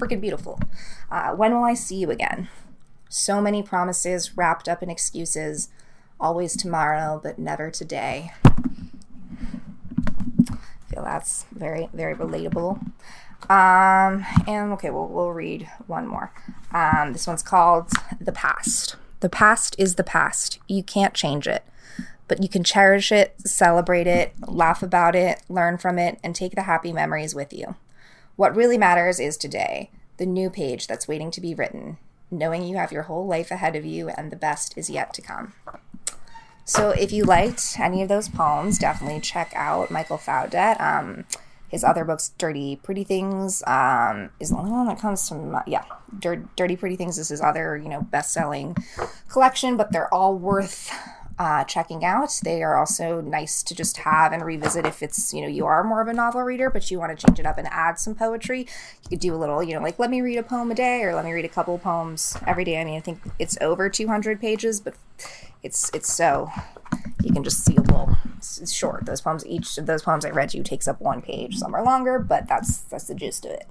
freaking 0.00 0.20
beautiful. 0.20 0.58
Uh, 1.08 1.36
when 1.36 1.54
will 1.54 1.62
I 1.62 1.74
see 1.74 1.98
you 1.98 2.10
again? 2.10 2.48
So 3.08 3.40
many 3.40 3.62
promises 3.62 4.36
wrapped 4.36 4.68
up 4.68 4.82
in 4.82 4.90
excuses. 4.90 5.68
Always 6.18 6.56
tomorrow, 6.56 7.20
but 7.22 7.38
never 7.38 7.70
today. 7.70 8.32
That's 11.10 11.46
very, 11.52 11.88
very 11.94 12.14
relatable. 12.14 12.80
Um, 13.48 14.26
and 14.46 14.72
okay, 14.74 14.90
we'll, 14.90 15.08
we'll 15.08 15.30
read 15.30 15.68
one 15.86 16.06
more. 16.06 16.32
Um, 16.72 17.12
this 17.14 17.26
one's 17.26 17.42
called 17.42 17.90
The 18.20 18.32
Past. 18.32 18.96
The 19.20 19.30
past 19.30 19.74
is 19.78 19.94
the 19.94 20.04
past. 20.04 20.58
You 20.68 20.82
can't 20.82 21.14
change 21.14 21.48
it 21.48 21.64
but 22.28 22.42
you 22.42 22.48
can 22.48 22.62
cherish 22.62 23.10
it, 23.10 23.34
celebrate 23.46 24.06
it, 24.06 24.34
laugh 24.46 24.82
about 24.82 25.16
it, 25.16 25.40
learn 25.48 25.78
from 25.78 25.98
it, 25.98 26.18
and 26.22 26.34
take 26.34 26.54
the 26.54 26.62
happy 26.62 26.92
memories 26.92 27.34
with 27.34 27.54
you. 27.54 27.74
What 28.36 28.54
really 28.54 28.76
matters 28.76 29.18
is 29.18 29.38
today, 29.38 29.90
the 30.18 30.26
new 30.26 30.50
page 30.50 30.86
that's 30.86 31.08
waiting 31.08 31.30
to 31.30 31.40
be 31.40 31.54
written, 31.54 31.96
knowing 32.30 32.64
you 32.64 32.76
have 32.76 32.92
your 32.92 33.04
whole 33.04 33.26
life 33.26 33.50
ahead 33.50 33.74
of 33.74 33.86
you 33.86 34.10
and 34.10 34.30
the 34.30 34.36
best 34.36 34.76
is 34.76 34.90
yet 34.90 35.14
to 35.14 35.22
come. 35.22 35.54
So, 36.68 36.90
if 36.90 37.12
you 37.12 37.24
liked 37.24 37.80
any 37.80 38.02
of 38.02 38.10
those 38.10 38.28
poems, 38.28 38.76
definitely 38.76 39.20
check 39.20 39.52
out 39.56 39.90
Michael 39.90 40.18
Faudet. 40.18 40.78
Um, 40.78 41.24
his 41.68 41.82
other 41.82 42.04
books, 42.04 42.32
Dirty 42.36 42.76
Pretty 42.76 43.04
Things, 43.04 43.62
um, 43.66 44.28
is 44.38 44.50
the 44.50 44.56
only 44.56 44.72
one 44.72 44.86
that 44.86 44.98
comes 44.98 45.26
to 45.30 45.62
yeah. 45.66 45.84
Dirty 46.18 46.76
Pretty 46.76 46.96
Things 46.96 47.16
is 47.16 47.30
his 47.30 47.40
other 47.40 47.74
you 47.74 47.88
know 47.88 48.02
best 48.02 48.32
selling 48.34 48.76
collection, 49.30 49.78
but 49.78 49.92
they're 49.92 50.12
all 50.12 50.36
worth 50.36 50.92
uh, 51.38 51.64
checking 51.64 52.04
out. 52.04 52.40
They 52.42 52.62
are 52.62 52.76
also 52.76 53.20
nice 53.20 53.62
to 53.62 53.74
just 53.74 53.98
have 53.98 54.32
and 54.32 54.44
revisit 54.44 54.86
if 54.86 55.02
it's, 55.02 55.32
you 55.32 55.40
know, 55.40 55.48
you 55.48 55.66
are 55.66 55.84
more 55.84 56.00
of 56.00 56.08
a 56.08 56.12
novel 56.12 56.42
reader, 56.42 56.68
but 56.70 56.90
you 56.90 56.98
want 56.98 57.16
to 57.16 57.26
change 57.26 57.38
it 57.38 57.46
up 57.46 57.58
and 57.58 57.68
add 57.70 57.98
some 57.98 58.14
poetry. 58.14 58.60
You 58.60 59.10
could 59.10 59.20
do 59.20 59.34
a 59.34 59.36
little, 59.36 59.62
you 59.62 59.74
know, 59.74 59.80
like 59.80 59.98
let 59.98 60.10
me 60.10 60.20
read 60.20 60.38
a 60.38 60.42
poem 60.42 60.70
a 60.70 60.74
day 60.74 61.02
or 61.02 61.14
let 61.14 61.24
me 61.24 61.32
read 61.32 61.44
a 61.44 61.48
couple 61.48 61.78
poems 61.78 62.36
every 62.46 62.64
day. 62.64 62.80
I 62.80 62.84
mean, 62.84 62.96
I 62.96 63.00
think 63.00 63.20
it's 63.38 63.56
over 63.60 63.88
200 63.88 64.40
pages, 64.40 64.80
but 64.80 64.94
it's 65.62 65.90
it's 65.92 66.12
so 66.12 66.50
you 67.22 67.32
can 67.32 67.44
just 67.44 67.64
see 67.64 67.76
a 67.76 67.80
little 67.80 68.16
it's 68.36 68.72
short. 68.72 69.06
Those 69.06 69.20
poems, 69.20 69.46
each 69.46 69.78
of 69.78 69.86
those 69.86 70.02
poems 70.02 70.24
I 70.24 70.30
read 70.30 70.54
you 70.54 70.62
takes 70.62 70.88
up 70.88 71.00
one 71.00 71.22
page. 71.22 71.56
Some 71.56 71.74
are 71.74 71.84
longer, 71.84 72.18
but 72.18 72.48
that's 72.48 72.78
that's 72.78 73.04
the 73.04 73.14
gist 73.14 73.44
of 73.44 73.52
it. 73.52 73.66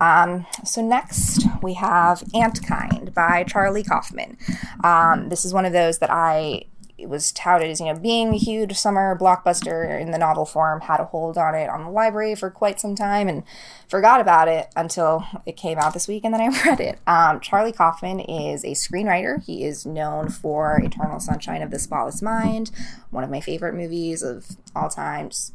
Um, 0.00 0.46
so 0.64 0.80
next 0.80 1.44
we 1.62 1.74
have 1.74 2.20
Antkind 2.34 3.14
by 3.14 3.44
Charlie 3.44 3.82
Kaufman. 3.82 4.36
Um, 4.84 5.28
this 5.28 5.44
is 5.44 5.52
one 5.52 5.64
of 5.64 5.72
those 5.72 5.98
that 5.98 6.10
I 6.10 6.64
it 6.98 7.08
was 7.08 7.30
touted 7.30 7.70
as 7.70 7.80
you 7.80 7.86
know 7.86 7.94
being 7.94 8.34
a 8.34 8.36
huge 8.36 8.76
summer 8.76 9.16
blockbuster 9.18 9.98
in 9.98 10.10
the 10.10 10.18
novel 10.18 10.44
form 10.44 10.80
had 10.82 11.00
a 11.00 11.04
hold 11.04 11.38
on 11.38 11.54
it 11.54 11.70
on 11.70 11.84
the 11.84 11.90
library 11.90 12.34
for 12.34 12.50
quite 12.50 12.80
some 12.80 12.94
time 12.94 13.28
and 13.28 13.44
forgot 13.88 14.20
about 14.20 14.48
it 14.48 14.66
until 14.74 15.24
it 15.46 15.56
came 15.56 15.78
out 15.78 15.94
this 15.94 16.08
week 16.08 16.24
and 16.24 16.34
then 16.34 16.40
i 16.40 16.48
read 16.66 16.80
it. 16.80 16.98
Um, 17.06 17.40
charlie 17.40 17.72
kaufman 17.72 18.20
is 18.20 18.64
a 18.64 18.72
screenwriter. 18.72 19.42
He 19.44 19.64
is 19.64 19.86
known 19.86 20.28
for 20.28 20.80
eternal 20.82 21.20
sunshine 21.20 21.62
of 21.62 21.70
the 21.70 21.78
spotless 21.78 22.20
mind 22.20 22.70
one 23.10 23.24
of 23.24 23.30
my 23.30 23.40
favorite 23.40 23.74
movies 23.74 24.22
of 24.22 24.56
all 24.74 24.88
time 24.88 25.30
just 25.30 25.54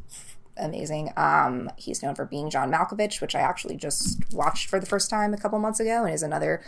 amazing. 0.55 1.11
Um, 1.17 1.71
he's 1.77 2.01
known 2.01 2.15
for 2.15 2.25
being 2.25 2.49
john 2.49 2.71
malkovich 2.71 3.19
which 3.19 3.35
i 3.35 3.39
actually 3.39 3.75
just 3.75 4.21
watched 4.33 4.69
for 4.69 4.79
the 4.79 4.85
first 4.85 5.09
time 5.09 5.33
a 5.33 5.37
couple 5.37 5.59
months 5.59 5.79
ago 5.79 6.05
and 6.05 6.13
is 6.13 6.23
another 6.23 6.61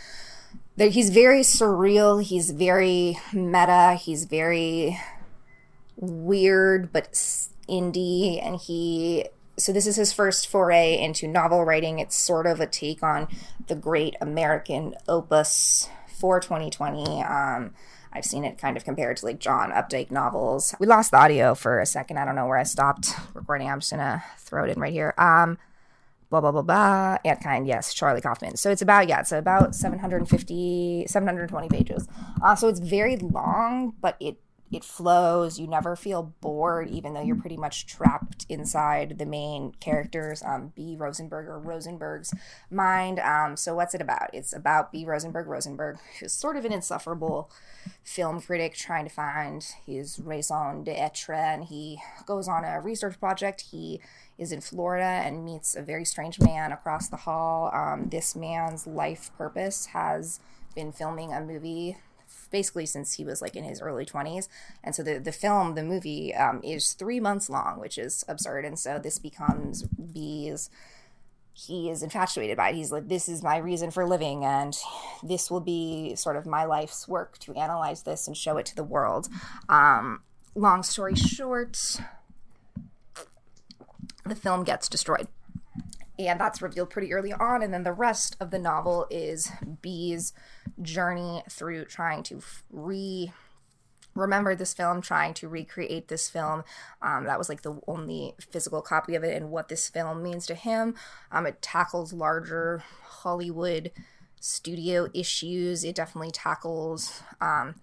he's 0.76 1.10
very 1.10 1.40
surreal. 1.40 2.22
He's 2.22 2.50
very 2.50 3.18
meta. 3.32 3.94
He's 3.94 4.24
very 4.24 4.98
weird 5.96 6.92
but 6.92 7.12
indie, 7.68 8.44
and 8.44 8.56
he. 8.56 9.26
So 9.58 9.72
this 9.72 9.86
is 9.86 9.96
his 9.96 10.12
first 10.12 10.48
foray 10.48 10.98
into 10.98 11.26
novel 11.26 11.64
writing. 11.64 11.98
It's 11.98 12.14
sort 12.14 12.46
of 12.46 12.60
a 12.60 12.66
take 12.66 13.02
on 13.02 13.26
the 13.68 13.74
great 13.74 14.14
American 14.20 14.94
opus 15.08 15.88
for 16.08 16.40
2020. 16.40 17.22
Um, 17.22 17.72
I've 18.12 18.24
seen 18.24 18.44
it 18.44 18.58
kind 18.58 18.76
of 18.76 18.84
compared 18.84 19.16
to 19.18 19.26
like 19.26 19.38
John 19.38 19.70
Updike 19.70 20.10
novels. 20.10 20.74
We 20.78 20.86
lost 20.86 21.10
the 21.10 21.18
audio 21.18 21.54
for 21.54 21.80
a 21.80 21.86
second. 21.86 22.18
I 22.18 22.26
don't 22.26 22.34
know 22.34 22.46
where 22.46 22.58
I 22.58 22.64
stopped 22.64 23.10
recording. 23.34 23.70
I'm 23.70 23.80
just 23.80 23.90
gonna 23.92 24.22
throw 24.38 24.64
it 24.64 24.70
in 24.70 24.80
right 24.80 24.92
here. 24.92 25.14
Um, 25.16 25.58
blah 26.30 26.40
blah 26.40 26.52
blah 26.52 26.62
blah 26.62 27.18
Antkind 27.24 27.66
yes 27.66 27.94
charlie 27.94 28.20
kaufman. 28.20 28.56
So 28.56 28.70
it's 28.70 28.82
about 28.82 29.08
yeah 29.08 29.20
it's 29.20 29.32
about 29.32 29.74
750 29.74 31.06
720 31.06 31.68
pages. 31.68 32.08
Uh, 32.42 32.54
so 32.54 32.68
it's 32.68 32.80
very 32.80 33.16
long 33.16 33.94
but 34.00 34.16
it 34.20 34.36
it 34.72 34.84
flows. 34.84 35.58
You 35.58 35.66
never 35.66 35.96
feel 35.96 36.34
bored 36.40 36.88
even 36.88 37.14
though 37.14 37.22
you're 37.22 37.36
pretty 37.36 37.56
much 37.56 37.86
trapped 37.86 38.46
inside 38.48 39.18
the 39.18 39.26
main 39.26 39.72
characters. 39.80 40.42
Um, 40.42 40.72
b. 40.74 40.96
Rosenberg 40.98 41.46
or 41.46 41.58
rosenberg's 41.58 42.34
mind. 42.70 43.20
Um, 43.20 43.56
so 43.56 43.74
what's 43.74 43.94
it 43.94 44.00
about? 44.00 44.30
It's 44.32 44.52
about 44.52 44.92
b. 44.92 45.04
Rosenberg. 45.04 45.46
Rosenberg 45.46 45.98
who's 46.20 46.32
sort 46.32 46.56
of 46.56 46.64
an 46.64 46.72
insufferable 46.72 47.50
film 48.02 48.40
critic 48.40 48.74
trying 48.74 49.04
to 49.04 49.14
find 49.14 49.66
his 49.86 50.18
raison 50.18 50.82
d'etre 50.82 51.34
and 51.34 51.64
he 51.64 51.98
goes 52.26 52.48
on 52.48 52.64
a 52.64 52.80
research 52.80 53.18
project. 53.20 53.66
He 53.70 54.00
is 54.38 54.52
in 54.52 54.60
Florida 54.60 55.04
and 55.04 55.44
meets 55.44 55.76
a 55.76 55.82
very 55.82 56.04
strange 56.04 56.40
man 56.40 56.72
across 56.72 57.08
the 57.08 57.16
hall. 57.16 57.70
Um, 57.72 58.08
this 58.08 58.34
man's 58.34 58.86
life 58.86 59.30
purpose 59.38 59.86
has 59.86 60.40
been 60.74 60.92
filming 60.92 61.32
a 61.32 61.40
movie 61.40 61.96
basically 62.46 62.86
since 62.86 63.14
he 63.14 63.24
was 63.24 63.42
like 63.42 63.56
in 63.56 63.64
his 63.64 63.80
early 63.80 64.04
20s 64.04 64.48
and 64.82 64.94
so 64.94 65.02
the, 65.02 65.18
the 65.18 65.32
film 65.32 65.74
the 65.74 65.82
movie 65.82 66.34
um, 66.34 66.60
is 66.62 66.92
three 66.92 67.20
months 67.20 67.50
long 67.50 67.78
which 67.78 67.98
is 67.98 68.24
absurd. 68.28 68.64
And 68.64 68.78
so 68.78 68.98
this 68.98 69.18
becomes 69.18 69.82
b's 69.84 70.70
he 71.58 71.88
is 71.88 72.02
infatuated 72.02 72.58
by 72.58 72.68
it. 72.68 72.74
He's 72.74 72.92
like 72.92 73.08
this 73.08 73.28
is 73.28 73.42
my 73.42 73.56
reason 73.56 73.90
for 73.90 74.06
living 74.06 74.44
and 74.44 74.76
this 75.22 75.50
will 75.50 75.60
be 75.60 76.14
sort 76.14 76.36
of 76.36 76.46
my 76.46 76.64
life's 76.64 77.08
work 77.08 77.38
to 77.38 77.54
analyze 77.54 78.02
this 78.02 78.26
and 78.26 78.36
show 78.36 78.58
it 78.58 78.66
to 78.66 78.76
the 78.76 78.84
world. 78.84 79.28
Um, 79.68 80.22
long 80.54 80.82
story 80.82 81.14
short 81.14 81.98
the 84.24 84.34
film 84.34 84.64
gets 84.64 84.88
destroyed. 84.88 85.28
And 86.18 86.40
that's 86.40 86.62
revealed 86.62 86.90
pretty 86.90 87.12
early 87.12 87.32
on. 87.32 87.62
And 87.62 87.72
then 87.72 87.84
the 87.84 87.92
rest 87.92 88.36
of 88.40 88.50
the 88.50 88.58
novel 88.58 89.06
is 89.10 89.50
B's 89.82 90.32
journey 90.80 91.42
through 91.50 91.84
trying 91.86 92.22
to 92.24 92.40
re 92.70 93.32
remember 94.14 94.54
this 94.54 94.74
film, 94.74 95.00
trying 95.00 95.34
to 95.34 95.48
recreate 95.48 96.08
this 96.08 96.28
film. 96.28 96.64
Um, 97.02 97.24
that 97.24 97.38
was 97.38 97.48
like 97.48 97.62
the 97.62 97.78
only 97.86 98.34
physical 98.40 98.80
copy 98.82 99.14
of 99.14 99.22
it 99.22 99.36
and 99.36 99.50
what 99.50 99.68
this 99.68 99.88
film 99.88 100.22
means 100.22 100.46
to 100.46 100.54
him. 100.54 100.94
Um, 101.30 101.46
it 101.46 101.62
tackles 101.62 102.12
larger 102.12 102.82
Hollywood 103.02 103.92
studio 104.40 105.08
issues. 105.14 105.84
It 105.84 105.96
definitely 105.96 106.30
tackles 106.30 107.22
um, 107.40 107.76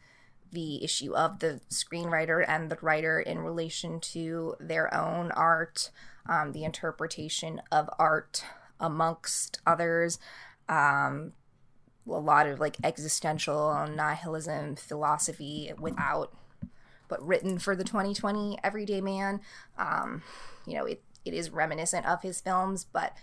the 0.51 0.83
issue 0.83 1.15
of 1.15 1.39
the 1.39 1.61
screenwriter 1.69 2.43
and 2.47 2.69
the 2.69 2.77
writer 2.81 3.19
in 3.19 3.39
relation 3.39 3.99
to 3.99 4.55
their 4.59 4.93
own 4.93 5.31
art 5.31 5.89
um, 6.27 6.51
the 6.51 6.63
interpretation 6.63 7.61
of 7.71 7.89
art 7.99 8.43
amongst 8.79 9.59
others, 9.65 10.19
um, 10.69 11.33
a 12.07 12.11
lot 12.11 12.47
of 12.47 12.59
like 12.59 12.77
existential 12.83 13.87
nihilism 13.93 14.75
philosophy 14.75 15.71
without, 15.79 16.35
but 17.07 17.25
written 17.25 17.59
for 17.59 17.75
the 17.75 17.83
2020 17.83 18.57
everyday 18.63 19.01
man. 19.01 19.41
Um, 19.77 20.23
you 20.65 20.75
know, 20.75 20.85
it 20.85 21.01
it 21.25 21.33
is 21.33 21.51
reminiscent 21.51 22.05
of 22.05 22.21
his 22.21 22.41
films, 22.41 22.85
but 22.91 23.15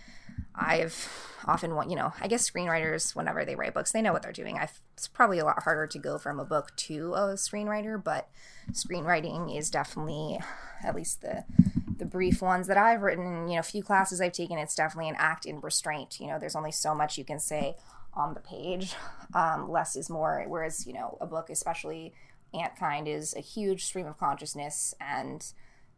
I've 0.55 1.07
often 1.45 1.75
want 1.75 1.89
you 1.89 1.95
know 1.95 2.13
I 2.19 2.27
guess 2.27 2.49
screenwriters 2.49 3.15
whenever 3.15 3.45
they 3.45 3.55
write 3.55 3.73
books 3.73 3.91
they 3.91 4.01
know 4.01 4.13
what 4.13 4.23
they're 4.23 4.31
doing. 4.31 4.57
I've, 4.57 4.81
it's 4.93 5.07
probably 5.07 5.39
a 5.39 5.45
lot 5.45 5.63
harder 5.63 5.87
to 5.87 5.99
go 5.99 6.17
from 6.17 6.39
a 6.39 6.45
book 6.45 6.75
to 6.77 7.13
a 7.13 7.19
screenwriter, 7.33 8.03
but 8.03 8.29
screenwriting 8.71 9.55
is 9.55 9.69
definitely 9.69 10.39
at 10.83 10.95
least 10.95 11.21
the 11.21 11.43
the 12.01 12.05
brief 12.07 12.41
ones 12.41 12.65
that 12.65 12.77
I've 12.77 13.03
written. 13.03 13.47
You 13.47 13.57
know, 13.57 13.61
few 13.61 13.83
classes 13.83 14.19
I've 14.19 14.31
taken, 14.31 14.57
it's 14.57 14.73
definitely 14.73 15.09
an 15.09 15.15
act 15.19 15.45
in 15.45 15.61
restraint. 15.61 16.19
You 16.19 16.25
know, 16.25 16.39
there's 16.39 16.55
only 16.55 16.71
so 16.71 16.95
much 16.95 17.15
you 17.15 17.23
can 17.23 17.39
say 17.39 17.75
on 18.13 18.33
the 18.33 18.41
page. 18.41 18.95
Um, 19.33 19.71
less 19.71 19.95
is 19.95 20.09
more. 20.09 20.43
Whereas 20.45 20.85
you 20.85 20.91
know 20.91 21.17
a 21.21 21.25
book, 21.25 21.49
especially 21.49 22.13
Ant 22.53 22.73
Antkind, 22.75 23.07
is 23.07 23.33
a 23.33 23.39
huge 23.39 23.85
stream 23.85 24.05
of 24.05 24.17
consciousness 24.17 24.93
and 24.99 25.53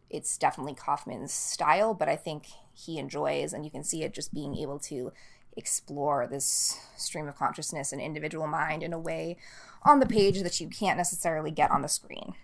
it's 0.07 0.37
definitely 0.37 0.75
Kaufman's 0.75 1.33
style, 1.33 1.95
but 1.95 2.07
I 2.07 2.15
think 2.15 2.45
he 2.71 2.99
enjoys, 2.99 3.51
and 3.51 3.65
you 3.65 3.71
can 3.71 3.83
see 3.83 4.03
it 4.03 4.13
just 4.13 4.35
being 4.35 4.55
able 4.55 4.77
to 4.81 5.13
explore 5.57 6.27
this 6.27 6.79
stream 6.95 7.27
of 7.27 7.35
consciousness 7.35 7.91
and 7.91 7.99
individual 7.99 8.45
mind 8.45 8.83
in 8.83 8.93
a 8.93 8.99
way 8.99 9.35
on 9.81 9.99
the 9.99 10.05
page 10.05 10.43
that 10.43 10.61
you 10.61 10.67
can't 10.67 10.97
necessarily 10.97 11.49
get 11.49 11.71
on 11.71 11.81
the 11.81 11.89
screen. 11.89 12.35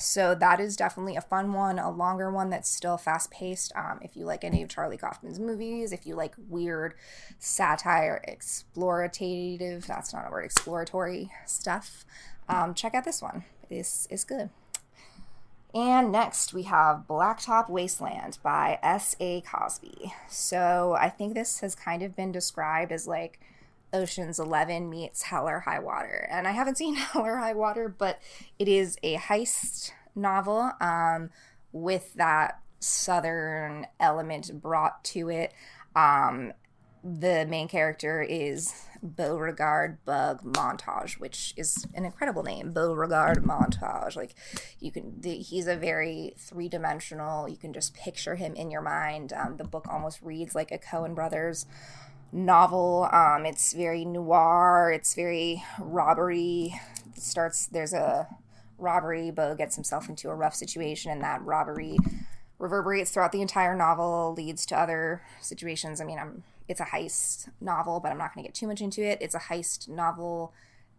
So 0.00 0.36
that 0.36 0.60
is 0.60 0.76
definitely 0.76 1.16
a 1.16 1.20
fun 1.20 1.52
one, 1.52 1.78
a 1.80 1.90
longer 1.90 2.30
one 2.30 2.50
that's 2.50 2.70
still 2.70 2.96
fast 2.96 3.32
paced. 3.32 3.72
Um, 3.74 3.98
if 4.00 4.16
you 4.16 4.24
like 4.24 4.44
any 4.44 4.62
of 4.62 4.68
Charlie 4.68 4.96
Kaufman's 4.96 5.40
movies, 5.40 5.92
if 5.92 6.06
you 6.06 6.14
like 6.14 6.36
weird 6.48 6.94
satire, 7.40 8.22
explorative, 8.28 9.86
that's 9.86 10.12
not 10.12 10.28
a 10.28 10.30
word, 10.30 10.44
exploratory 10.44 11.32
stuff, 11.46 12.04
um, 12.48 12.74
check 12.74 12.94
out 12.94 13.04
this 13.04 13.20
one. 13.20 13.44
This 13.68 14.06
is 14.08 14.22
good. 14.22 14.50
And 15.74 16.12
next 16.12 16.54
we 16.54 16.62
have 16.62 17.04
Blacktop 17.08 17.68
Wasteland 17.68 18.38
by 18.40 18.78
S.A. 18.82 19.40
Cosby. 19.40 20.12
So 20.28 20.96
I 20.98 21.08
think 21.08 21.34
this 21.34 21.58
has 21.60 21.74
kind 21.74 22.02
of 22.04 22.14
been 22.14 22.30
described 22.30 22.92
as 22.92 23.08
like 23.08 23.40
Ocean's 23.92 24.38
Eleven 24.38 24.90
meets 24.90 25.22
Hell 25.22 25.48
or 25.48 25.60
High 25.60 25.80
Water. 25.80 26.28
And 26.30 26.46
I 26.46 26.52
haven't 26.52 26.78
seen 26.78 26.94
Hell 26.96 27.24
or 27.24 27.38
High 27.38 27.54
Water, 27.54 27.88
but 27.88 28.18
it 28.58 28.68
is 28.68 28.96
a 29.02 29.16
heist 29.16 29.92
novel 30.14 30.72
um, 30.80 31.30
with 31.72 32.14
that 32.14 32.60
southern 32.80 33.86
element 33.98 34.60
brought 34.60 35.02
to 35.04 35.28
it. 35.28 35.52
Um, 35.96 36.52
the 37.04 37.46
main 37.48 37.68
character 37.68 38.20
is 38.22 38.84
Beauregard 39.02 40.04
Bug 40.04 40.40
Montague, 40.42 41.18
which 41.18 41.54
is 41.56 41.86
an 41.94 42.04
incredible 42.04 42.42
name. 42.42 42.72
Beauregard 42.72 43.44
Montague. 43.44 44.10
Like 44.16 44.34
you 44.80 44.90
can, 44.90 45.20
the, 45.20 45.36
he's 45.36 45.66
a 45.66 45.76
very 45.76 46.34
three 46.36 46.68
dimensional. 46.68 47.48
You 47.48 47.56
can 47.56 47.72
just 47.72 47.94
picture 47.94 48.34
him 48.34 48.54
in 48.54 48.70
your 48.70 48.82
mind. 48.82 49.32
Um, 49.32 49.56
the 49.56 49.64
book 49.64 49.86
almost 49.88 50.20
reads 50.22 50.54
like 50.54 50.72
a 50.72 50.78
Coen 50.78 51.14
Brothers 51.14 51.66
novel. 52.32 53.08
Um, 53.12 53.46
it's 53.46 53.72
very 53.72 54.04
noir. 54.04 54.92
It's 54.94 55.14
very 55.14 55.62
robbery. 55.80 56.74
It 57.16 57.22
starts. 57.22 57.66
There's 57.66 57.92
a 57.92 58.28
robbery. 58.78 59.30
Bo 59.30 59.54
gets 59.54 59.74
himself 59.74 60.08
into 60.08 60.30
a 60.30 60.34
rough 60.34 60.54
situation, 60.54 61.10
and 61.10 61.22
that 61.22 61.42
robbery 61.42 61.96
reverberates 62.58 63.10
throughout 63.10 63.32
the 63.32 63.42
entire 63.42 63.74
novel. 63.74 64.34
Leads 64.36 64.66
to 64.66 64.78
other 64.78 65.22
situations. 65.40 66.00
I 66.00 66.04
mean, 66.04 66.18
I'm 66.18 66.44
it's 66.68 66.80
a 66.80 66.84
heist 66.84 67.48
novel, 67.60 67.98
but 67.98 68.12
I'm 68.12 68.18
not 68.18 68.34
going 68.34 68.44
to 68.44 68.48
get 68.48 68.54
too 68.54 68.66
much 68.66 68.80
into 68.80 69.02
it. 69.02 69.18
It's 69.20 69.34
a 69.34 69.40
heist 69.40 69.88
novel 69.88 70.52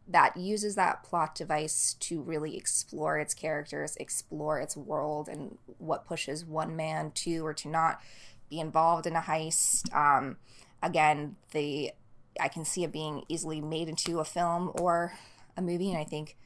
that 0.08 0.36
uses 0.36 0.74
that 0.74 1.04
plot 1.04 1.36
device 1.36 1.94
to 2.00 2.20
really 2.22 2.58
explore 2.58 3.20
its 3.20 3.36
characters, 3.36 3.96
explore 3.98 4.60
its 4.60 4.76
world, 4.76 5.30
and 5.30 5.60
what 5.78 6.08
pushes 6.08 6.44
one 6.44 6.76
man 6.76 7.12
to 7.12 7.46
or 7.46 7.54
to 7.54 7.68
not 7.68 8.02
be 8.50 8.60
involved 8.60 9.06
in 9.06 9.16
a 9.16 9.22
heist. 9.22 9.94
Um, 9.96 10.38
again, 10.82 11.36
the 11.52 11.92
I 12.40 12.48
can 12.48 12.66
see 12.66 12.84
it 12.84 12.92
being 12.92 13.24
easily 13.28 13.62
made 13.62 13.90
into 13.90 14.20
a 14.20 14.26
film 14.26 14.72
or 14.80 15.14
a 15.58 15.62
movie, 15.62 15.90
and 15.90 16.00
I 16.00 16.04
think 16.04 16.38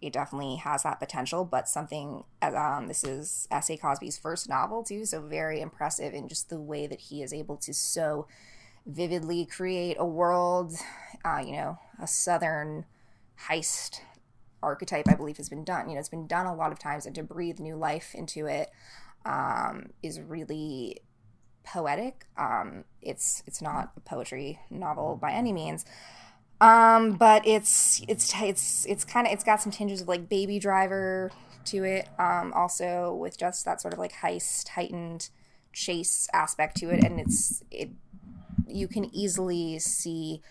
it 0.00 0.12
definitely 0.12 0.56
has 0.56 0.82
that 0.82 1.00
potential. 1.00 1.44
But 1.44 1.68
something 1.68 2.24
um, 2.42 2.86
this 2.88 3.04
is 3.04 3.48
S. 3.50 3.70
A. 3.70 3.76
Cosby's 3.76 4.18
first 4.18 4.48
novel 4.48 4.82
too, 4.82 5.04
so 5.04 5.20
very 5.20 5.60
impressive 5.60 6.14
in 6.14 6.28
just 6.28 6.48
the 6.48 6.60
way 6.60 6.86
that 6.86 7.00
he 7.00 7.22
is 7.22 7.32
able 7.32 7.56
to 7.58 7.72
so 7.72 8.26
vividly 8.86 9.44
create 9.44 9.96
a 9.98 10.06
world, 10.06 10.74
uh, 11.24 11.42
you 11.44 11.52
know, 11.52 11.78
a 12.00 12.06
southern 12.06 12.84
heist 13.48 14.00
archetype, 14.62 15.08
I 15.08 15.14
believe, 15.14 15.36
has 15.36 15.48
been 15.48 15.64
done. 15.64 15.88
You 15.88 15.94
know, 15.94 16.00
it's 16.00 16.08
been 16.08 16.26
done 16.26 16.46
a 16.46 16.54
lot 16.54 16.72
of 16.72 16.78
times, 16.78 17.06
and 17.06 17.14
to 17.14 17.22
breathe 17.22 17.60
new 17.60 17.76
life 17.76 18.14
into 18.14 18.46
it 18.46 18.70
um, 19.24 19.90
is 20.02 20.20
really 20.20 21.00
poetic. 21.72 22.26
Um, 22.36 22.84
it's 23.02 23.42
it's 23.46 23.60
not 23.60 23.92
a 23.96 24.00
poetry 24.00 24.58
novel 24.70 25.16
by 25.20 25.32
any 25.32 25.52
means, 25.52 25.84
um, 26.60 27.12
but 27.12 27.46
it's 27.46 28.02
it's 28.08 28.32
it's 28.40 28.86
it's 28.86 29.04
kind 29.04 29.26
of 29.26 29.32
it's 29.32 29.44
got 29.44 29.60
some 29.60 29.72
tinges 29.72 30.00
of 30.00 30.08
like 30.08 30.28
Baby 30.28 30.58
Driver 30.58 31.30
to 31.66 31.84
it. 31.84 32.08
Um, 32.18 32.52
also 32.54 33.14
with 33.14 33.38
just 33.38 33.64
that 33.64 33.80
sort 33.80 33.92
of 33.92 34.00
like 34.00 34.12
heist 34.12 34.68
heightened 34.68 35.30
chase 35.72 36.28
aspect 36.32 36.76
to 36.78 36.90
it, 36.90 37.04
and 37.04 37.20
it's 37.20 37.62
it 37.70 37.90
you 38.66 38.88
can 38.88 39.14
easily 39.14 39.78
see 39.78 40.42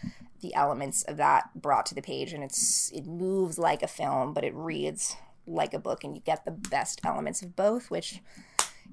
the 0.41 0.53
elements 0.53 1.03
of 1.03 1.17
that 1.17 1.49
brought 1.55 1.85
to 1.87 1.95
the 1.95 2.01
page 2.01 2.31
and 2.31 2.43
it's 2.43 2.91
it 2.91 3.05
moves 3.07 3.57
like 3.57 3.81
a 3.81 3.87
film 3.87 4.33
but 4.33 4.43
it 4.43 4.53
reads 4.53 5.15
like 5.47 5.73
a 5.73 5.79
book 5.79 6.03
and 6.03 6.15
you 6.15 6.21
get 6.21 6.45
the 6.45 6.51
best 6.51 7.01
elements 7.03 7.41
of 7.41 7.55
both 7.55 7.89
which 7.89 8.21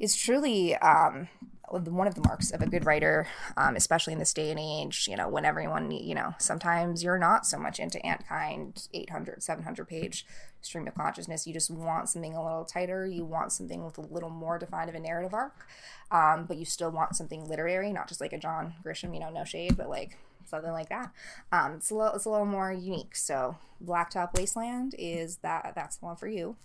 is 0.00 0.16
truly 0.16 0.74
um, 0.76 1.28
one 1.68 2.07
of 2.07 2.14
the 2.14 2.20
marks 2.20 2.50
of 2.50 2.61
a 2.61 2.66
good 2.66 2.87
writer, 2.87 3.27
um, 3.57 3.77
especially 3.77 4.12
in 4.12 4.18
this 4.18 4.33
day 4.33 4.50
and 4.50 4.61
age, 4.61 5.09
you 5.09 5.16
know, 5.16 5.29
when 5.29 5.44
everyone, 5.44 5.90
you 5.90 6.14
know, 6.14 6.35
sometimes 6.38 7.03
you're 7.03 7.18
not 7.18 7.46
so 7.46 7.59
much 7.59 7.79
into 7.79 7.98
Antkind 7.98 8.88
800, 8.92 9.42
700 9.42 9.88
page 9.88 10.27
stream 10.61 10.87
of 10.87 10.94
consciousness. 10.94 11.46
You 11.46 11.53
just 11.53 11.70
want 11.70 12.09
something 12.09 12.35
a 12.35 12.42
little 12.42 12.64
tighter. 12.64 13.07
You 13.07 13.24
want 13.24 13.53
something 13.53 13.85
with 13.85 13.98
a 13.98 14.03
little 14.03 14.31
more 14.31 14.59
defined 14.59 14.88
of 14.88 14.94
a 14.94 15.00
narrative 15.00 15.35
arc, 15.35 15.66
um, 16.11 16.44
but 16.46 16.57
you 16.57 16.64
still 16.64 16.90
want 16.90 17.16
something 17.16 17.48
literary, 17.48 17.92
not 17.92 18.09
just 18.09 18.20
like 18.20 18.33
a 18.33 18.38
John 18.38 18.74
Grisham, 18.85 19.14
you 19.14 19.20
know, 19.20 19.31
no 19.31 19.44
shade, 19.44 19.77
but 19.77 19.88
like 19.88 20.18
something 20.44 20.72
like 20.72 20.90
that. 20.90 21.11
Um, 21.50 21.74
it's 21.74 21.90
a 21.90 21.94
little, 21.94 22.14
it's 22.14 22.24
a 22.27 22.31
little 22.31 22.46
more 22.46 22.72
unique. 22.72 23.16
So 23.16 23.57
Blacktop 23.85 24.35
Wasteland 24.35 24.94
is 24.98 25.38
that, 25.38 25.72
that's 25.74 25.96
the 25.96 26.07
one 26.07 26.16
for 26.16 26.29
you 26.29 26.57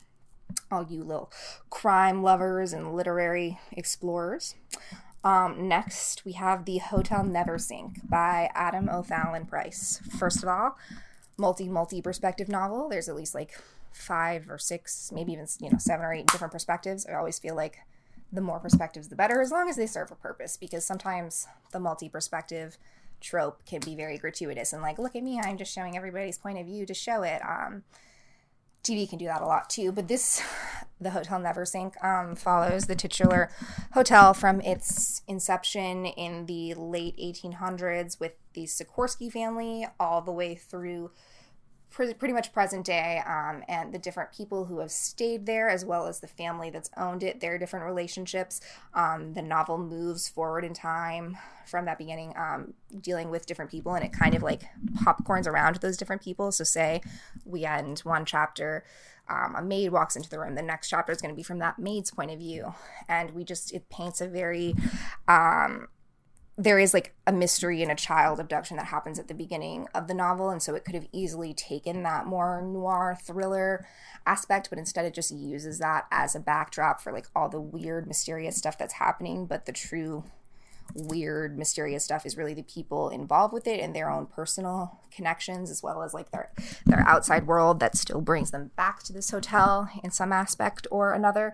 all 0.71 0.85
you 0.88 1.03
little 1.03 1.31
crime 1.69 2.21
lovers 2.23 2.73
and 2.73 2.95
literary 2.95 3.59
explorers. 3.71 4.55
Um, 5.23 5.67
next, 5.67 6.23
we 6.23 6.33
have 6.33 6.65
The 6.65 6.77
Hotel 6.77 7.23
Neversink 7.23 8.07
by 8.09 8.49
Adam 8.53 8.88
O'Fallon 8.89 9.45
Price. 9.45 9.99
First 10.17 10.43
of 10.43 10.49
all, 10.49 10.77
multi 11.38 11.67
multi 11.67 12.01
perspective 12.01 12.47
novel. 12.47 12.88
There's 12.88 13.09
at 13.09 13.15
least 13.15 13.35
like 13.35 13.57
five 13.91 14.49
or 14.49 14.57
six, 14.57 15.12
maybe 15.13 15.33
even 15.33 15.47
you 15.59 15.69
know 15.69 15.77
seven 15.77 16.05
or 16.05 16.13
eight 16.13 16.27
different 16.27 16.53
perspectives. 16.53 17.05
I 17.05 17.13
always 17.15 17.39
feel 17.39 17.55
like 17.55 17.79
the 18.31 18.41
more 18.41 18.59
perspectives, 18.59 19.09
the 19.09 19.15
better, 19.15 19.41
as 19.41 19.51
long 19.51 19.69
as 19.69 19.75
they 19.75 19.88
serve 19.88 20.12
a 20.12 20.15
purpose. 20.15 20.55
Because 20.55 20.85
sometimes 20.85 21.47
the 21.71 21.79
multi 21.79 22.07
perspective 22.07 22.77
trope 23.19 23.65
can 23.65 23.81
be 23.81 23.95
very 23.95 24.17
gratuitous 24.17 24.71
and 24.71 24.81
like, 24.81 24.97
look 24.97 25.15
at 25.15 25.23
me, 25.23 25.39
I'm 25.43 25.57
just 25.57 25.73
showing 25.73 25.97
everybody's 25.97 26.38
point 26.38 26.57
of 26.57 26.65
view 26.65 26.85
to 26.85 26.93
show 26.93 27.23
it. 27.23 27.41
Um, 27.43 27.83
TV 28.83 29.09
can 29.09 29.17
do 29.17 29.25
that 29.25 29.41
a 29.41 29.45
lot 29.45 29.69
too, 29.69 29.91
but 29.91 30.07
this, 30.07 30.41
the 31.01 31.11
Hotel 31.11 31.39
Neversink, 31.39 32.03
um, 32.03 32.35
follows 32.35 32.85
the 32.85 32.95
titular 32.95 33.49
hotel 33.93 34.33
from 34.33 34.61
its 34.61 35.21
inception 35.27 36.05
in 36.05 36.45
the 36.45 36.73
late 36.73 37.17
1800s 37.17 38.19
with 38.19 38.35
the 38.53 38.63
Sikorsky 38.63 39.31
family 39.31 39.87
all 39.99 40.21
the 40.21 40.31
way 40.31 40.55
through 40.55 41.11
pretty 41.91 42.34
much 42.34 42.54
present 42.54 42.86
day 42.86 43.21
um, 43.25 43.63
and 43.67 43.93
the 43.93 43.99
different 43.99 44.32
people 44.32 44.65
who 44.65 44.80
have 44.80 44.91
stayed 44.91 45.45
there 45.45 45.69
as 45.69 45.84
well 45.84 46.08
as 46.08 46.19
the 46.19 46.28
family 46.28 46.69
that's 46.69 46.89
owned 46.97 47.23
it 47.23 47.39
their 47.39 47.58
different 47.58 47.86
relationships. 47.86 48.62
Um, 48.93 49.34
the 49.34 49.41
novel 49.41 49.78
moves 49.78 50.30
forward 50.30 50.63
in 50.63 50.73
time 50.73 51.38
from 51.65 51.86
that 51.86 51.97
beginning 51.97 52.34
um, 52.38 52.73
dealing 53.02 53.30
with 53.30 53.45
different 53.45 53.71
people 53.71 53.93
and 53.93 54.04
it 54.04 54.13
kind 54.13 54.36
of 54.36 54.43
like 54.43 54.63
popcorns 55.04 55.47
around 55.47 55.78
those 55.78 55.97
different 55.97 56.21
people. 56.21 56.52
So 56.52 56.63
say 56.63 57.02
we 57.45 57.65
end 57.65 57.99
one 57.99 58.25
chapter 58.25 58.84
um, 59.30 59.56
a 59.56 59.62
maid 59.62 59.91
walks 59.91 60.15
into 60.15 60.30
the 60.30 60.39
room. 60.39 60.56
The 60.56 60.62
next 60.62 60.89
chapter 60.89 61.12
is 61.12 61.21
going 61.21 61.34
to 61.34 61.36
be 61.36 61.43
from 61.43 61.60
that 61.60 61.78
maid's 61.78 62.12
point 62.12 62.32
of 62.32 62.39
view. 62.39 62.73
And 63.08 63.32
we 63.32 63.43
just 63.43 63.73
it 63.73 63.89
paints 63.89 64.21
a 64.21 64.28
very 64.28 64.75
um, 65.28 65.88
there 66.59 66.77
is 66.77 66.93
like 66.93 67.15
a 67.25 67.31
mystery 67.31 67.81
and 67.81 67.89
a 67.89 67.95
child 67.95 68.37
abduction 68.37 68.75
that 68.75 68.87
happens 68.87 69.17
at 69.17 69.29
the 69.29 69.33
beginning 69.33 69.87
of 69.95 70.09
the 70.09 70.13
novel 70.13 70.49
and 70.49 70.61
so 70.61 70.75
it 70.75 70.83
could 70.83 70.93
have 70.93 71.07
easily 71.13 71.53
taken 71.53 72.03
that 72.03 72.25
more 72.25 72.61
noir 72.61 73.17
thriller 73.23 73.87
aspect 74.25 74.69
but 74.69 74.77
instead 74.77 75.05
it 75.05 75.13
just 75.13 75.31
uses 75.31 75.79
that 75.79 76.05
as 76.11 76.35
a 76.35 76.39
backdrop 76.39 76.99
for 76.99 77.13
like 77.13 77.27
all 77.33 77.47
the 77.47 77.61
weird 77.61 78.05
mysterious 78.05 78.57
stuff 78.57 78.77
that's 78.77 78.95
happening 78.95 79.45
but 79.45 79.65
the 79.65 79.71
true 79.71 80.25
weird 80.95 81.57
mysterious 81.57 82.03
stuff 82.03 82.25
is 82.25 82.35
really 82.35 82.53
the 82.53 82.63
people 82.63 83.09
involved 83.09 83.53
with 83.53 83.65
it 83.65 83.79
and 83.79 83.95
their 83.95 84.09
own 84.09 84.25
personal 84.25 84.99
connections 85.11 85.71
as 85.71 85.81
well 85.81 86.03
as 86.03 86.13
like 86.13 86.31
their 86.31 86.51
their 86.85 87.07
outside 87.07 87.47
world 87.47 87.79
that 87.79 87.95
still 87.95 88.19
brings 88.19 88.51
them 88.51 88.71
back 88.75 89.01
to 89.01 89.13
this 89.13 89.29
hotel 89.29 89.89
in 90.03 90.11
some 90.11 90.33
aspect 90.33 90.87
or 90.91 91.13
another. 91.13 91.53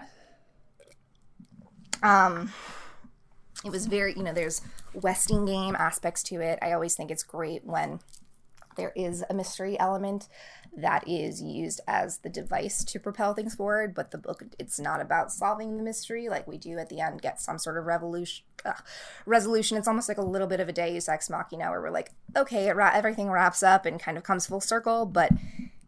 Um 2.02 2.54
it 3.64 3.72
was 3.72 3.88
very, 3.88 4.14
you 4.16 4.24
know, 4.24 4.34
there's 4.34 4.62
Westing 5.02 5.46
game 5.46 5.76
aspects 5.76 6.24
to 6.24 6.42
it. 6.42 6.60
I 6.62 6.72
always 6.72 6.96
think 6.96 7.12
it's 7.12 7.24
great 7.24 7.66
when 7.66 8.00
there 8.76 8.92
is 8.96 9.24
a 9.30 9.34
mystery 9.34 9.80
element 9.80 10.28
that 10.76 11.08
is 11.08 11.42
used 11.42 11.80
as 11.88 12.18
the 12.20 12.30
device 12.30 12.84
to 12.84 13.00
propel 13.00 13.34
things 13.34 13.56
forward 13.56 13.96
but 13.96 14.12
the 14.12 14.18
book 14.18 14.44
it's 14.60 14.80
not 14.80 15.02
about 15.02 15.32
solving 15.32 15.78
the 15.78 15.84
mystery. 15.84 16.28
Like 16.30 16.48
we 16.48 16.58
do 16.58 16.78
at 16.78 16.90
the 16.90 17.00
end 17.00 17.22
get 17.22 17.40
some 17.40 17.58
sort 17.58 17.78
of 17.78 17.86
revolution 17.86 18.46
resolution. 19.26 19.78
It's 19.78 19.88
almost 19.88 20.10
like 20.10 20.18
a 20.18 20.26
little 20.26 20.48
bit 20.48 20.60
of 20.60 20.68
a 20.68 20.74
deus 20.74 21.08
ex 21.08 21.30
machina 21.30 21.70
where 21.70 21.82
we're 21.82 21.90
like 21.90 22.12
okay 22.36 22.72
ra- 22.72 22.92
everything 22.94 23.30
wraps 23.30 23.64
up 23.64 23.86
and 23.86 24.00
kind 24.00 24.18
of 24.18 24.24
comes 24.24 24.48
full 24.48 24.62
circle 24.62 25.06
but 25.06 25.32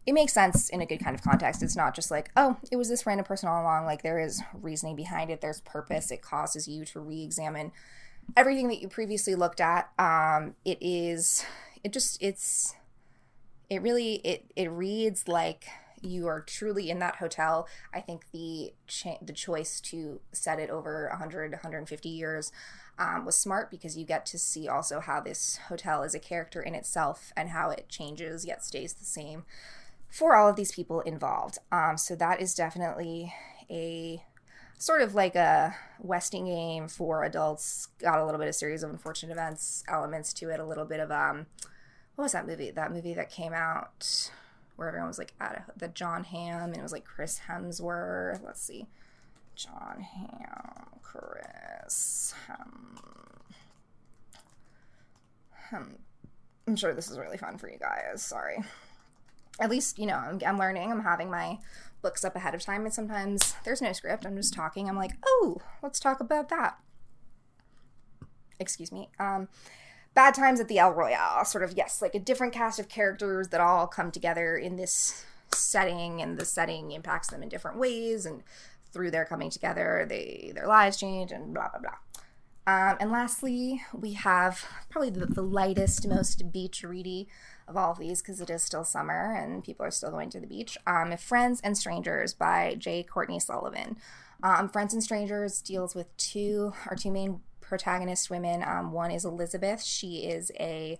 it 0.06 0.12
makes 0.12 0.32
sense 0.32 0.70
in 0.70 0.80
a 0.80 0.86
good 0.86 1.04
kind 1.04 1.14
of 1.14 1.22
context. 1.22 1.62
It's 1.62 1.76
not 1.76 1.94
just 1.94 2.10
like 2.10 2.30
oh 2.36 2.56
it 2.70 2.76
was 2.76 2.88
this 2.88 3.04
random 3.04 3.26
person 3.26 3.48
all 3.48 3.62
along. 3.62 3.84
Like 3.84 4.02
there 4.02 4.18
is 4.18 4.42
reasoning 4.54 4.96
behind 4.96 5.30
it. 5.30 5.42
There's 5.42 5.60
purpose. 5.60 6.10
It 6.10 6.22
causes 6.22 6.66
you 6.66 6.86
to 6.86 7.00
re-examine 7.00 7.72
everything 8.36 8.68
that 8.68 8.80
you 8.80 8.88
previously 8.88 9.34
looked 9.34 9.60
at 9.60 9.90
um 9.98 10.54
it 10.64 10.78
is 10.80 11.44
it 11.82 11.92
just 11.92 12.22
it's 12.22 12.74
it 13.70 13.82
really 13.82 14.14
it 14.24 14.50
it 14.56 14.70
reads 14.70 15.28
like 15.28 15.66
you 16.02 16.26
are 16.26 16.40
truly 16.40 16.90
in 16.90 16.98
that 17.00 17.16
hotel. 17.16 17.66
I 17.92 18.00
think 18.00 18.30
the 18.32 18.72
cha- 18.86 19.18
the 19.20 19.32
choice 19.32 19.80
to 19.82 20.20
set 20.32 20.58
it 20.58 20.70
over 20.70 21.08
100 21.10 21.52
150 21.52 22.08
years 22.08 22.52
um, 22.98 23.24
was 23.24 23.36
smart 23.36 23.70
because 23.70 23.96
you 23.96 24.04
get 24.04 24.26
to 24.26 24.38
see 24.38 24.68
also 24.68 25.00
how 25.00 25.20
this 25.20 25.58
hotel 25.68 26.02
is 26.02 26.14
a 26.14 26.20
character 26.20 26.60
in 26.60 26.74
itself 26.74 27.32
and 27.36 27.50
how 27.50 27.70
it 27.70 27.88
changes 27.88 28.44
yet 28.44 28.64
stays 28.64 28.94
the 28.94 29.04
same 29.04 29.44
for 30.08 30.34
all 30.34 30.48
of 30.48 30.56
these 30.56 30.72
people 30.72 31.00
involved. 31.02 31.58
Um, 31.70 31.96
so 31.96 32.16
that 32.16 32.40
is 32.40 32.54
definitely 32.54 33.32
a 33.70 34.22
sort 34.78 35.02
of 35.02 35.14
like 35.14 35.34
a 35.34 35.76
westing 35.98 36.46
game 36.46 36.88
for 36.88 37.24
adults 37.24 37.88
got 38.00 38.20
a 38.20 38.24
little 38.24 38.38
bit 38.38 38.48
of 38.48 38.54
series 38.54 38.82
of 38.82 38.90
unfortunate 38.90 39.32
events 39.32 39.82
elements 39.88 40.32
to 40.32 40.48
it 40.48 40.60
a 40.60 40.64
little 40.64 40.84
bit 40.84 41.00
of 41.00 41.10
um 41.10 41.46
what 42.18 42.24
was 42.24 42.32
that 42.32 42.48
movie? 42.48 42.72
That 42.72 42.92
movie 42.92 43.14
that 43.14 43.30
came 43.30 43.52
out 43.52 44.32
where 44.74 44.88
everyone 44.88 45.06
was 45.06 45.18
like 45.18 45.34
at 45.40 45.54
a, 45.54 45.78
the 45.78 45.86
Jon 45.86 46.24
Hamm 46.24 46.70
and 46.70 46.76
it 46.76 46.82
was 46.82 46.90
like 46.90 47.04
Chris 47.04 47.42
Hemsworth. 47.48 48.44
Let's 48.44 48.60
see, 48.60 48.88
Jon 49.54 50.00
Hamm, 50.00 50.98
Chris 51.00 52.34
Hem. 52.48 52.98
Hem. 55.70 55.98
I'm 56.66 56.74
sure 56.74 56.92
this 56.92 57.08
is 57.08 57.16
really 57.20 57.38
fun 57.38 57.56
for 57.56 57.70
you 57.70 57.78
guys. 57.78 58.20
Sorry. 58.20 58.64
At 59.60 59.70
least 59.70 59.96
you 59.96 60.06
know 60.06 60.16
I'm, 60.16 60.40
I'm 60.44 60.58
learning. 60.58 60.90
I'm 60.90 61.04
having 61.04 61.30
my 61.30 61.58
books 62.02 62.24
up 62.24 62.36
ahead 62.36 62.54
of 62.54 62.62
time, 62.62 62.84
and 62.84 62.94
sometimes 62.94 63.54
there's 63.64 63.82
no 63.82 63.92
script. 63.92 64.26
I'm 64.26 64.36
just 64.36 64.54
talking. 64.54 64.88
I'm 64.88 64.96
like, 64.96 65.12
oh, 65.24 65.58
let's 65.82 66.00
talk 66.00 66.20
about 66.20 66.48
that. 66.48 66.78
Excuse 68.60 68.92
me. 68.92 69.10
Um, 69.18 69.48
Bad 70.14 70.34
Times 70.34 70.60
at 70.60 70.68
the 70.68 70.78
El 70.78 70.92
Royale, 70.92 71.44
sort 71.44 71.62
of, 71.62 71.76
yes, 71.76 72.02
like 72.02 72.14
a 72.14 72.18
different 72.18 72.52
cast 72.52 72.78
of 72.78 72.88
characters 72.88 73.48
that 73.48 73.60
all 73.60 73.86
come 73.86 74.10
together 74.10 74.56
in 74.56 74.76
this 74.76 75.24
setting, 75.54 76.20
and 76.20 76.38
the 76.38 76.44
setting 76.44 76.90
impacts 76.92 77.28
them 77.28 77.42
in 77.42 77.48
different 77.48 77.78
ways, 77.78 78.26
and 78.26 78.42
through 78.92 79.10
their 79.10 79.24
coming 79.24 79.50
together, 79.50 80.06
they 80.08 80.52
their 80.54 80.66
lives 80.66 80.96
change, 80.96 81.30
and 81.30 81.54
blah 81.54 81.68
blah 81.68 81.80
blah. 81.80 81.96
Um, 82.68 82.98
and 83.00 83.10
lastly, 83.10 83.82
we 83.94 84.12
have 84.12 84.62
probably 84.90 85.08
the, 85.08 85.24
the, 85.24 85.40
lightest, 85.40 86.06
most 86.06 86.52
beach 86.52 86.84
ready 86.84 87.26
of 87.66 87.78
all 87.78 87.92
of 87.92 87.98
these 87.98 88.20
because 88.20 88.42
it 88.42 88.50
is 88.50 88.62
still 88.62 88.84
summer 88.84 89.34
and 89.34 89.64
people 89.64 89.86
are 89.86 89.90
still 89.90 90.10
going 90.10 90.28
to 90.28 90.38
the 90.38 90.46
beach. 90.46 90.76
Um, 90.86 91.16
Friends 91.16 91.62
and 91.64 91.78
Strangers 91.78 92.34
by 92.34 92.74
J. 92.76 93.04
Courtney 93.04 93.40
Sullivan. 93.40 93.96
Um, 94.42 94.68
Friends 94.68 94.92
and 94.92 95.02
Strangers 95.02 95.62
deals 95.62 95.94
with 95.94 96.14
two, 96.18 96.74
our 96.90 96.94
two 96.94 97.10
main 97.10 97.40
protagonist 97.62 98.28
women. 98.28 98.62
Um, 98.62 98.92
one 98.92 99.12
is 99.12 99.24
Elizabeth. 99.24 99.82
She 99.82 100.26
is 100.26 100.52
a 100.60 100.98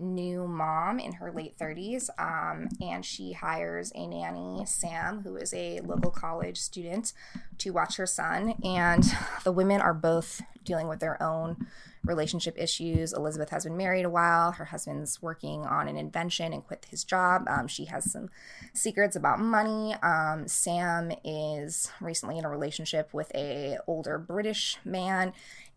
new 0.00 0.46
mom 0.46 0.98
in 0.98 1.12
her 1.12 1.30
late 1.30 1.56
30s, 1.58 2.08
um, 2.18 2.68
and 2.80 3.04
she 3.04 3.32
hires 3.32 3.92
a 3.94 4.06
nanny, 4.06 4.64
Sam, 4.66 5.22
who 5.22 5.36
is 5.36 5.52
a 5.54 5.80
local 5.80 6.10
college 6.10 6.58
student, 6.58 7.12
to 7.58 7.70
watch 7.70 7.96
her 7.96 8.06
son. 8.06 8.54
And 8.64 9.04
the 9.44 9.52
women 9.52 9.80
are 9.80 9.94
both 9.94 10.42
dealing 10.64 10.88
with 10.88 11.00
their 11.00 11.22
own 11.22 11.66
relationship 12.04 12.56
issues. 12.58 13.12
Elizabeth 13.12 13.50
has 13.50 13.64
been 13.64 13.76
married 13.76 14.04
a 14.04 14.10
while. 14.10 14.52
Her 14.52 14.66
husband's 14.66 15.20
working 15.20 15.64
on 15.64 15.88
an 15.88 15.96
invention 15.96 16.52
and 16.52 16.64
quit 16.64 16.86
his 16.90 17.04
job. 17.04 17.46
Um, 17.48 17.68
she 17.68 17.86
has 17.86 18.10
some 18.10 18.30
secrets 18.72 19.16
about 19.16 19.40
money. 19.40 19.94
Um, 20.02 20.48
Sam 20.48 21.12
is 21.24 21.90
recently 22.00 22.38
in 22.38 22.44
a 22.44 22.50
relationship 22.50 23.12
with 23.12 23.30
a 23.34 23.78
older 23.86 24.18
British 24.18 24.78
man 24.84 25.32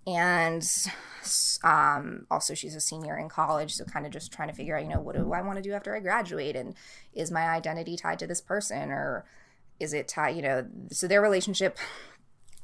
and 0.06 0.68
um, 1.64 2.26
also 2.30 2.54
she's 2.54 2.76
a 2.76 2.82
senior 2.82 3.18
in 3.18 3.30
college 3.30 3.74
so 3.76 3.86
kind 3.86 4.06
of 4.06 4.12
just 4.12 4.32
trying 4.32 4.50
to 4.50 4.54
figure 4.54 4.76
out 4.78 4.84
you 4.84 4.90
know 4.90 5.00
what 5.00 5.16
do 5.16 5.32
i 5.32 5.42
want 5.42 5.56
to 5.56 5.62
do 5.62 5.74
after 5.74 5.96
i 5.96 6.00
graduate? 6.00 6.56
And 6.56 6.76
is 7.14 7.32
my 7.32 7.48
identity 7.48 7.96
tied 7.96 8.20
to 8.20 8.28
this 8.28 8.42
person 8.42 8.92
or 8.92 9.26
is 9.80 9.94
it 9.94 10.08
tied 10.08 10.36
you 10.36 10.42
know 10.42 10.68
so 10.92 11.08
their 11.08 11.22
relationship 11.22 11.78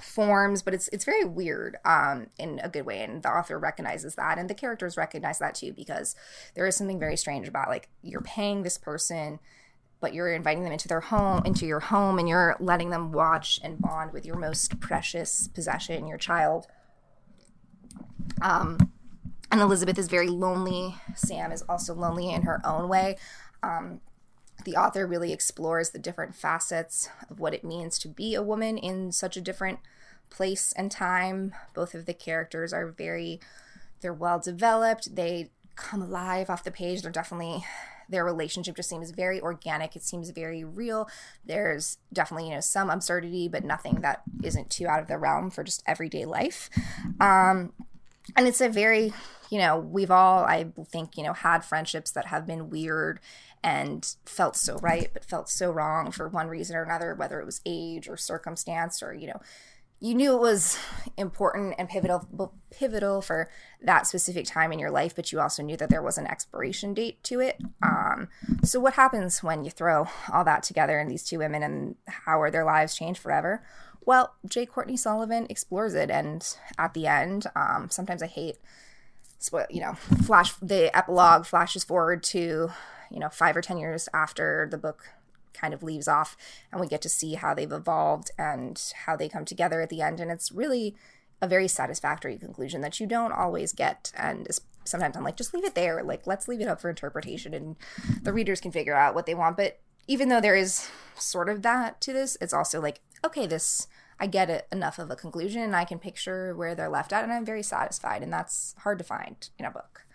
forms 0.01 0.61
but 0.61 0.73
it's 0.73 0.87
it's 0.89 1.03
very 1.03 1.25
weird 1.25 1.77
um 1.85 2.27
in 2.37 2.59
a 2.63 2.69
good 2.69 2.85
way. 2.85 3.01
And 3.01 3.23
the 3.23 3.29
author 3.29 3.59
recognizes 3.59 4.15
that 4.15 4.37
and 4.37 4.49
the 4.49 4.53
characters 4.53 4.97
recognize 4.97 5.39
that 5.39 5.55
too 5.55 5.73
because 5.73 6.15
there 6.55 6.67
is 6.67 6.75
something 6.75 6.99
very 6.99 7.17
strange 7.17 7.47
about 7.47 7.69
like 7.69 7.89
you're 8.01 8.21
paying 8.21 8.63
this 8.63 8.77
person 8.77 9.39
but 10.01 10.13
you're 10.13 10.33
inviting 10.33 10.63
them 10.63 10.71
into 10.71 10.87
their 10.87 11.01
home 11.01 11.41
into 11.45 11.65
your 11.65 11.81
home 11.81 12.19
and 12.19 12.29
you're 12.29 12.55
letting 12.59 12.89
them 12.89 13.11
watch 13.11 13.59
and 13.63 13.79
bond 13.79 14.13
with 14.13 14.25
your 14.25 14.37
most 14.37 14.79
precious 14.79 15.47
possession 15.49 16.07
your 16.07 16.17
child 16.17 16.67
um, 18.41 18.77
and 19.51 19.61
Elizabeth 19.61 19.97
is 19.97 20.07
very 20.07 20.27
lonely. 20.27 20.95
Sam 21.15 21.51
is 21.51 21.63
also 21.63 21.93
lonely 21.93 22.31
in 22.31 22.43
her 22.43 22.61
own 22.65 22.87
way. 22.87 23.17
Um, 23.63 24.01
the 24.65 24.75
author 24.75 25.07
really 25.07 25.31
explores 25.31 25.89
the 25.89 25.99
different 25.99 26.35
facets 26.35 27.09
of 27.29 27.39
what 27.39 27.53
it 27.53 27.63
means 27.63 27.97
to 27.99 28.07
be 28.07 28.35
a 28.35 28.43
woman 28.43 28.77
in 28.77 29.11
such 29.11 29.37
a 29.37 29.41
different 29.41 29.79
place 30.29 30.73
and 30.73 30.91
time. 30.91 31.53
Both 31.73 31.95
of 31.95 32.05
the 32.05 32.13
characters 32.13 32.73
are 32.73 32.87
very, 32.87 33.39
they're 34.01 34.13
well 34.13 34.39
developed. 34.39 35.15
They 35.15 35.49
come 35.75 36.01
alive 36.01 36.49
off 36.49 36.63
the 36.63 36.71
page. 36.71 37.01
They're 37.01 37.11
definitely, 37.11 37.65
their 38.09 38.25
relationship 38.25 38.75
just 38.75 38.89
seems 38.89 39.11
very 39.11 39.39
organic. 39.39 39.95
It 39.95 40.03
seems 40.03 40.29
very 40.31 40.63
real. 40.63 41.09
There's 41.45 41.97
definitely, 42.11 42.49
you 42.49 42.55
know, 42.55 42.61
some 42.61 42.89
absurdity, 42.89 43.47
but 43.47 43.63
nothing 43.63 44.01
that 44.01 44.23
isn't 44.43 44.69
too 44.69 44.87
out 44.87 45.01
of 45.01 45.07
the 45.07 45.17
realm 45.17 45.49
for 45.49 45.63
just 45.63 45.83
everyday 45.87 46.25
life. 46.25 46.69
Um, 47.19 47.73
and 48.35 48.47
it's 48.47 48.61
a 48.61 48.69
very 48.69 49.13
you 49.49 49.57
know 49.57 49.77
we've 49.77 50.11
all 50.11 50.43
i 50.43 50.67
think 50.89 51.17
you 51.17 51.23
know 51.23 51.33
had 51.33 51.63
friendships 51.63 52.11
that 52.11 52.27
have 52.27 52.45
been 52.45 52.69
weird 52.69 53.19
and 53.63 54.15
felt 54.25 54.55
so 54.55 54.77
right 54.77 55.09
but 55.13 55.25
felt 55.25 55.49
so 55.49 55.71
wrong 55.71 56.11
for 56.11 56.27
one 56.27 56.47
reason 56.47 56.75
or 56.75 56.83
another 56.83 57.13
whether 57.15 57.39
it 57.39 57.45
was 57.45 57.61
age 57.65 58.07
or 58.07 58.15
circumstance 58.15 59.03
or 59.03 59.13
you 59.13 59.27
know 59.27 59.41
you 59.99 60.15
knew 60.15 60.33
it 60.33 60.39
was 60.39 60.77
important 61.17 61.75
and 61.77 61.89
pivotal 61.89 62.53
pivotal 62.71 63.21
for 63.21 63.49
that 63.81 64.07
specific 64.07 64.45
time 64.45 64.71
in 64.71 64.79
your 64.79 64.91
life 64.91 65.13
but 65.15 65.31
you 65.31 65.39
also 65.39 65.61
knew 65.61 65.75
that 65.75 65.89
there 65.89 66.01
was 66.01 66.17
an 66.17 66.27
expiration 66.27 66.93
date 66.93 67.21
to 67.23 67.39
it. 67.39 67.59
Um, 67.81 68.29
so 68.63 68.79
what 68.79 68.93
happens 68.93 69.43
when 69.43 69.63
you 69.63 69.71
throw 69.71 70.07
all 70.31 70.43
that 70.45 70.63
together 70.63 70.99
and 70.99 71.11
these 71.11 71.23
two 71.23 71.39
women 71.39 71.63
and 71.63 71.95
how 72.07 72.41
are 72.41 72.51
their 72.51 72.65
lives 72.65 72.95
changed 72.95 73.19
forever? 73.19 73.61
Well, 74.05 74.33
J. 74.47 74.65
Courtney 74.65 74.97
Sullivan 74.97 75.45
explores 75.49 75.93
it, 75.93 76.09
and 76.09 76.43
at 76.79 76.95
the 76.95 77.05
end, 77.05 77.45
um, 77.55 77.89
sometimes 77.91 78.23
I 78.23 78.27
hate, 78.27 78.57
you 79.69 79.81
know, 79.81 79.93
flash 80.23 80.53
the 80.61 80.95
epilogue 80.97 81.45
flashes 81.45 81.83
forward 81.83 82.23
to, 82.23 82.71
you 83.11 83.19
know, 83.19 83.29
five 83.29 83.55
or 83.55 83.61
ten 83.61 83.77
years 83.77 84.09
after 84.13 84.67
the 84.71 84.79
book 84.79 85.09
kind 85.59 85.73
of 85.73 85.83
leaves 85.83 86.07
off, 86.07 86.37
and 86.71 86.79
we 86.79 86.87
get 86.87 87.01
to 87.01 87.09
see 87.09 87.35
how 87.35 87.53
they've 87.53 87.71
evolved 87.71 88.31
and 88.37 88.93
how 89.05 89.15
they 89.15 89.29
come 89.29 89.45
together 89.45 89.81
at 89.81 89.89
the 89.89 90.01
end, 90.01 90.19
and 90.19 90.31
it's 90.31 90.51
really 90.51 90.95
a 91.41 91.47
very 91.47 91.67
satisfactory 91.67 92.37
conclusion 92.37 92.81
that 92.81 92.99
you 92.99 93.07
don't 93.07 93.31
always 93.31 93.71
get, 93.73 94.11
and 94.15 94.47
sometimes 94.83 95.15
I'm 95.15 95.23
like, 95.23 95.37
just 95.37 95.53
leave 95.53 95.65
it 95.65 95.75
there, 95.75 96.03
like 96.03 96.27
let's 96.27 96.47
leave 96.47 96.61
it 96.61 96.67
up 96.67 96.81
for 96.81 96.89
interpretation, 96.89 97.53
and 97.53 97.75
the 98.21 98.33
readers 98.33 98.61
can 98.61 98.71
figure 98.71 98.95
out 98.95 99.15
what 99.15 99.25
they 99.25 99.35
want, 99.35 99.57
but 99.57 99.79
even 100.07 100.29
though 100.29 100.41
there 100.41 100.55
is 100.55 100.89
sort 101.15 101.49
of 101.49 101.61
that 101.61 102.01
to 102.01 102.11
this, 102.11 102.37
it's 102.41 102.53
also 102.53 102.81
like, 102.81 102.99
okay, 103.23 103.45
this 103.45 103.87
I 104.19 104.27
get 104.27 104.49
it 104.49 104.67
enough 104.71 104.99
of 104.99 105.09
a 105.09 105.15
conclusion. 105.15 105.61
And 105.61 105.75
I 105.75 105.85
can 105.85 105.99
picture 105.99 106.55
where 106.55 106.75
they're 106.75 106.89
left 106.89 107.13
at 107.13 107.23
and 107.23 107.31
I'm 107.31 107.45
very 107.45 107.63
satisfied 107.63 108.21
and 108.21 108.31
that's 108.33 108.75
hard 108.79 108.97
to 108.99 109.03
find 109.03 109.49
in 109.57 109.65
a 109.65 109.71
book. 109.71 110.05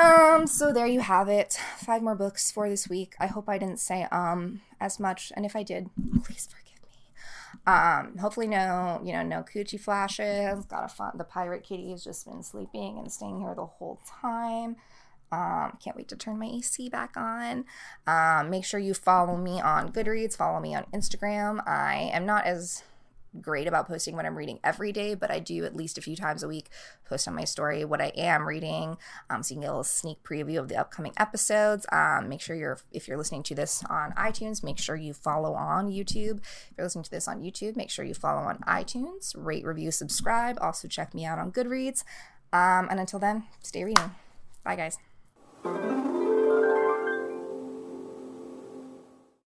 Um 0.00 0.46
so 0.46 0.72
there 0.72 0.86
you 0.86 1.00
have 1.00 1.28
it. 1.28 1.58
Five 1.76 2.02
more 2.02 2.14
books 2.14 2.50
for 2.50 2.70
this 2.70 2.88
week. 2.88 3.14
I 3.20 3.26
hope 3.26 3.48
I 3.50 3.58
didn't 3.58 3.80
say 3.80 4.06
um 4.10 4.62
as 4.80 4.98
much 4.98 5.30
and 5.36 5.44
if 5.44 5.54
I 5.54 5.62
did, 5.62 5.90
please 6.24 6.48
forgive 6.50 6.80
me. 6.82 6.96
Um 7.66 8.16
hopefully 8.16 8.48
no, 8.48 9.00
you 9.04 9.12
know, 9.12 9.22
no 9.22 9.42
coochie 9.42 9.78
flashes. 9.78 10.64
Got 10.64 10.84
a 10.86 10.88
fun 10.88 11.12
the 11.18 11.24
pirate 11.24 11.64
kitty 11.64 11.90
has 11.90 12.02
just 12.02 12.24
been 12.24 12.42
sleeping 12.42 12.98
and 12.98 13.12
staying 13.12 13.40
here 13.40 13.54
the 13.54 13.66
whole 13.66 14.00
time. 14.22 14.76
Um, 15.32 15.78
can't 15.84 15.96
wait 15.96 16.08
to 16.08 16.16
turn 16.16 16.40
my 16.40 16.46
AC 16.46 16.88
back 16.88 17.16
on. 17.16 17.64
Um, 18.06 18.50
make 18.50 18.64
sure 18.64 18.80
you 18.80 18.94
follow 18.94 19.36
me 19.36 19.60
on 19.60 19.92
Goodreads, 19.92 20.36
follow 20.36 20.58
me 20.60 20.74
on 20.74 20.86
Instagram. 20.92 21.62
I 21.68 22.10
am 22.12 22.26
not 22.26 22.46
as 22.46 22.82
great 23.40 23.66
about 23.66 23.86
posting 23.86 24.16
what 24.16 24.26
I'm 24.26 24.36
reading 24.36 24.58
every 24.64 24.92
day, 24.92 25.14
but 25.14 25.30
I 25.30 25.38
do 25.38 25.64
at 25.64 25.76
least 25.76 25.98
a 25.98 26.02
few 26.02 26.16
times 26.16 26.42
a 26.42 26.48
week 26.48 26.68
post 27.08 27.28
on 27.28 27.34
my 27.34 27.44
story 27.44 27.84
what 27.84 28.00
I 28.00 28.12
am 28.16 28.46
reading, 28.46 28.96
um, 29.28 29.42
so 29.42 29.52
you 29.52 29.56
can 29.56 29.62
get 29.62 29.68
a 29.68 29.72
little 29.72 29.84
sneak 29.84 30.22
preview 30.22 30.58
of 30.58 30.68
the 30.68 30.76
upcoming 30.76 31.12
episodes. 31.16 31.86
Um, 31.92 32.28
make 32.28 32.40
sure 32.40 32.56
you're 32.56 32.78
if 32.92 33.08
you're 33.08 33.16
listening 33.16 33.42
to 33.44 33.54
this 33.54 33.84
on 33.88 34.12
iTunes, 34.12 34.62
make 34.62 34.78
sure 34.78 34.96
you 34.96 35.12
follow 35.12 35.54
on 35.54 35.90
YouTube. 35.90 36.40
If 36.40 36.72
you're 36.76 36.86
listening 36.86 37.04
to 37.04 37.10
this 37.10 37.28
on 37.28 37.42
YouTube, 37.42 37.76
make 37.76 37.90
sure 37.90 38.04
you 38.04 38.14
follow 38.14 38.42
on 38.42 38.58
iTunes, 38.58 39.34
rate, 39.36 39.64
review, 39.64 39.90
subscribe. 39.90 40.58
Also 40.60 40.88
check 40.88 41.14
me 41.14 41.24
out 41.24 41.38
on 41.38 41.52
Goodreads. 41.52 42.04
Um, 42.52 42.88
and 42.90 42.98
until 42.98 43.18
then, 43.18 43.44
stay 43.62 43.84
reading. 43.84 44.10
Bye, 44.64 44.76
guys. 44.76 46.29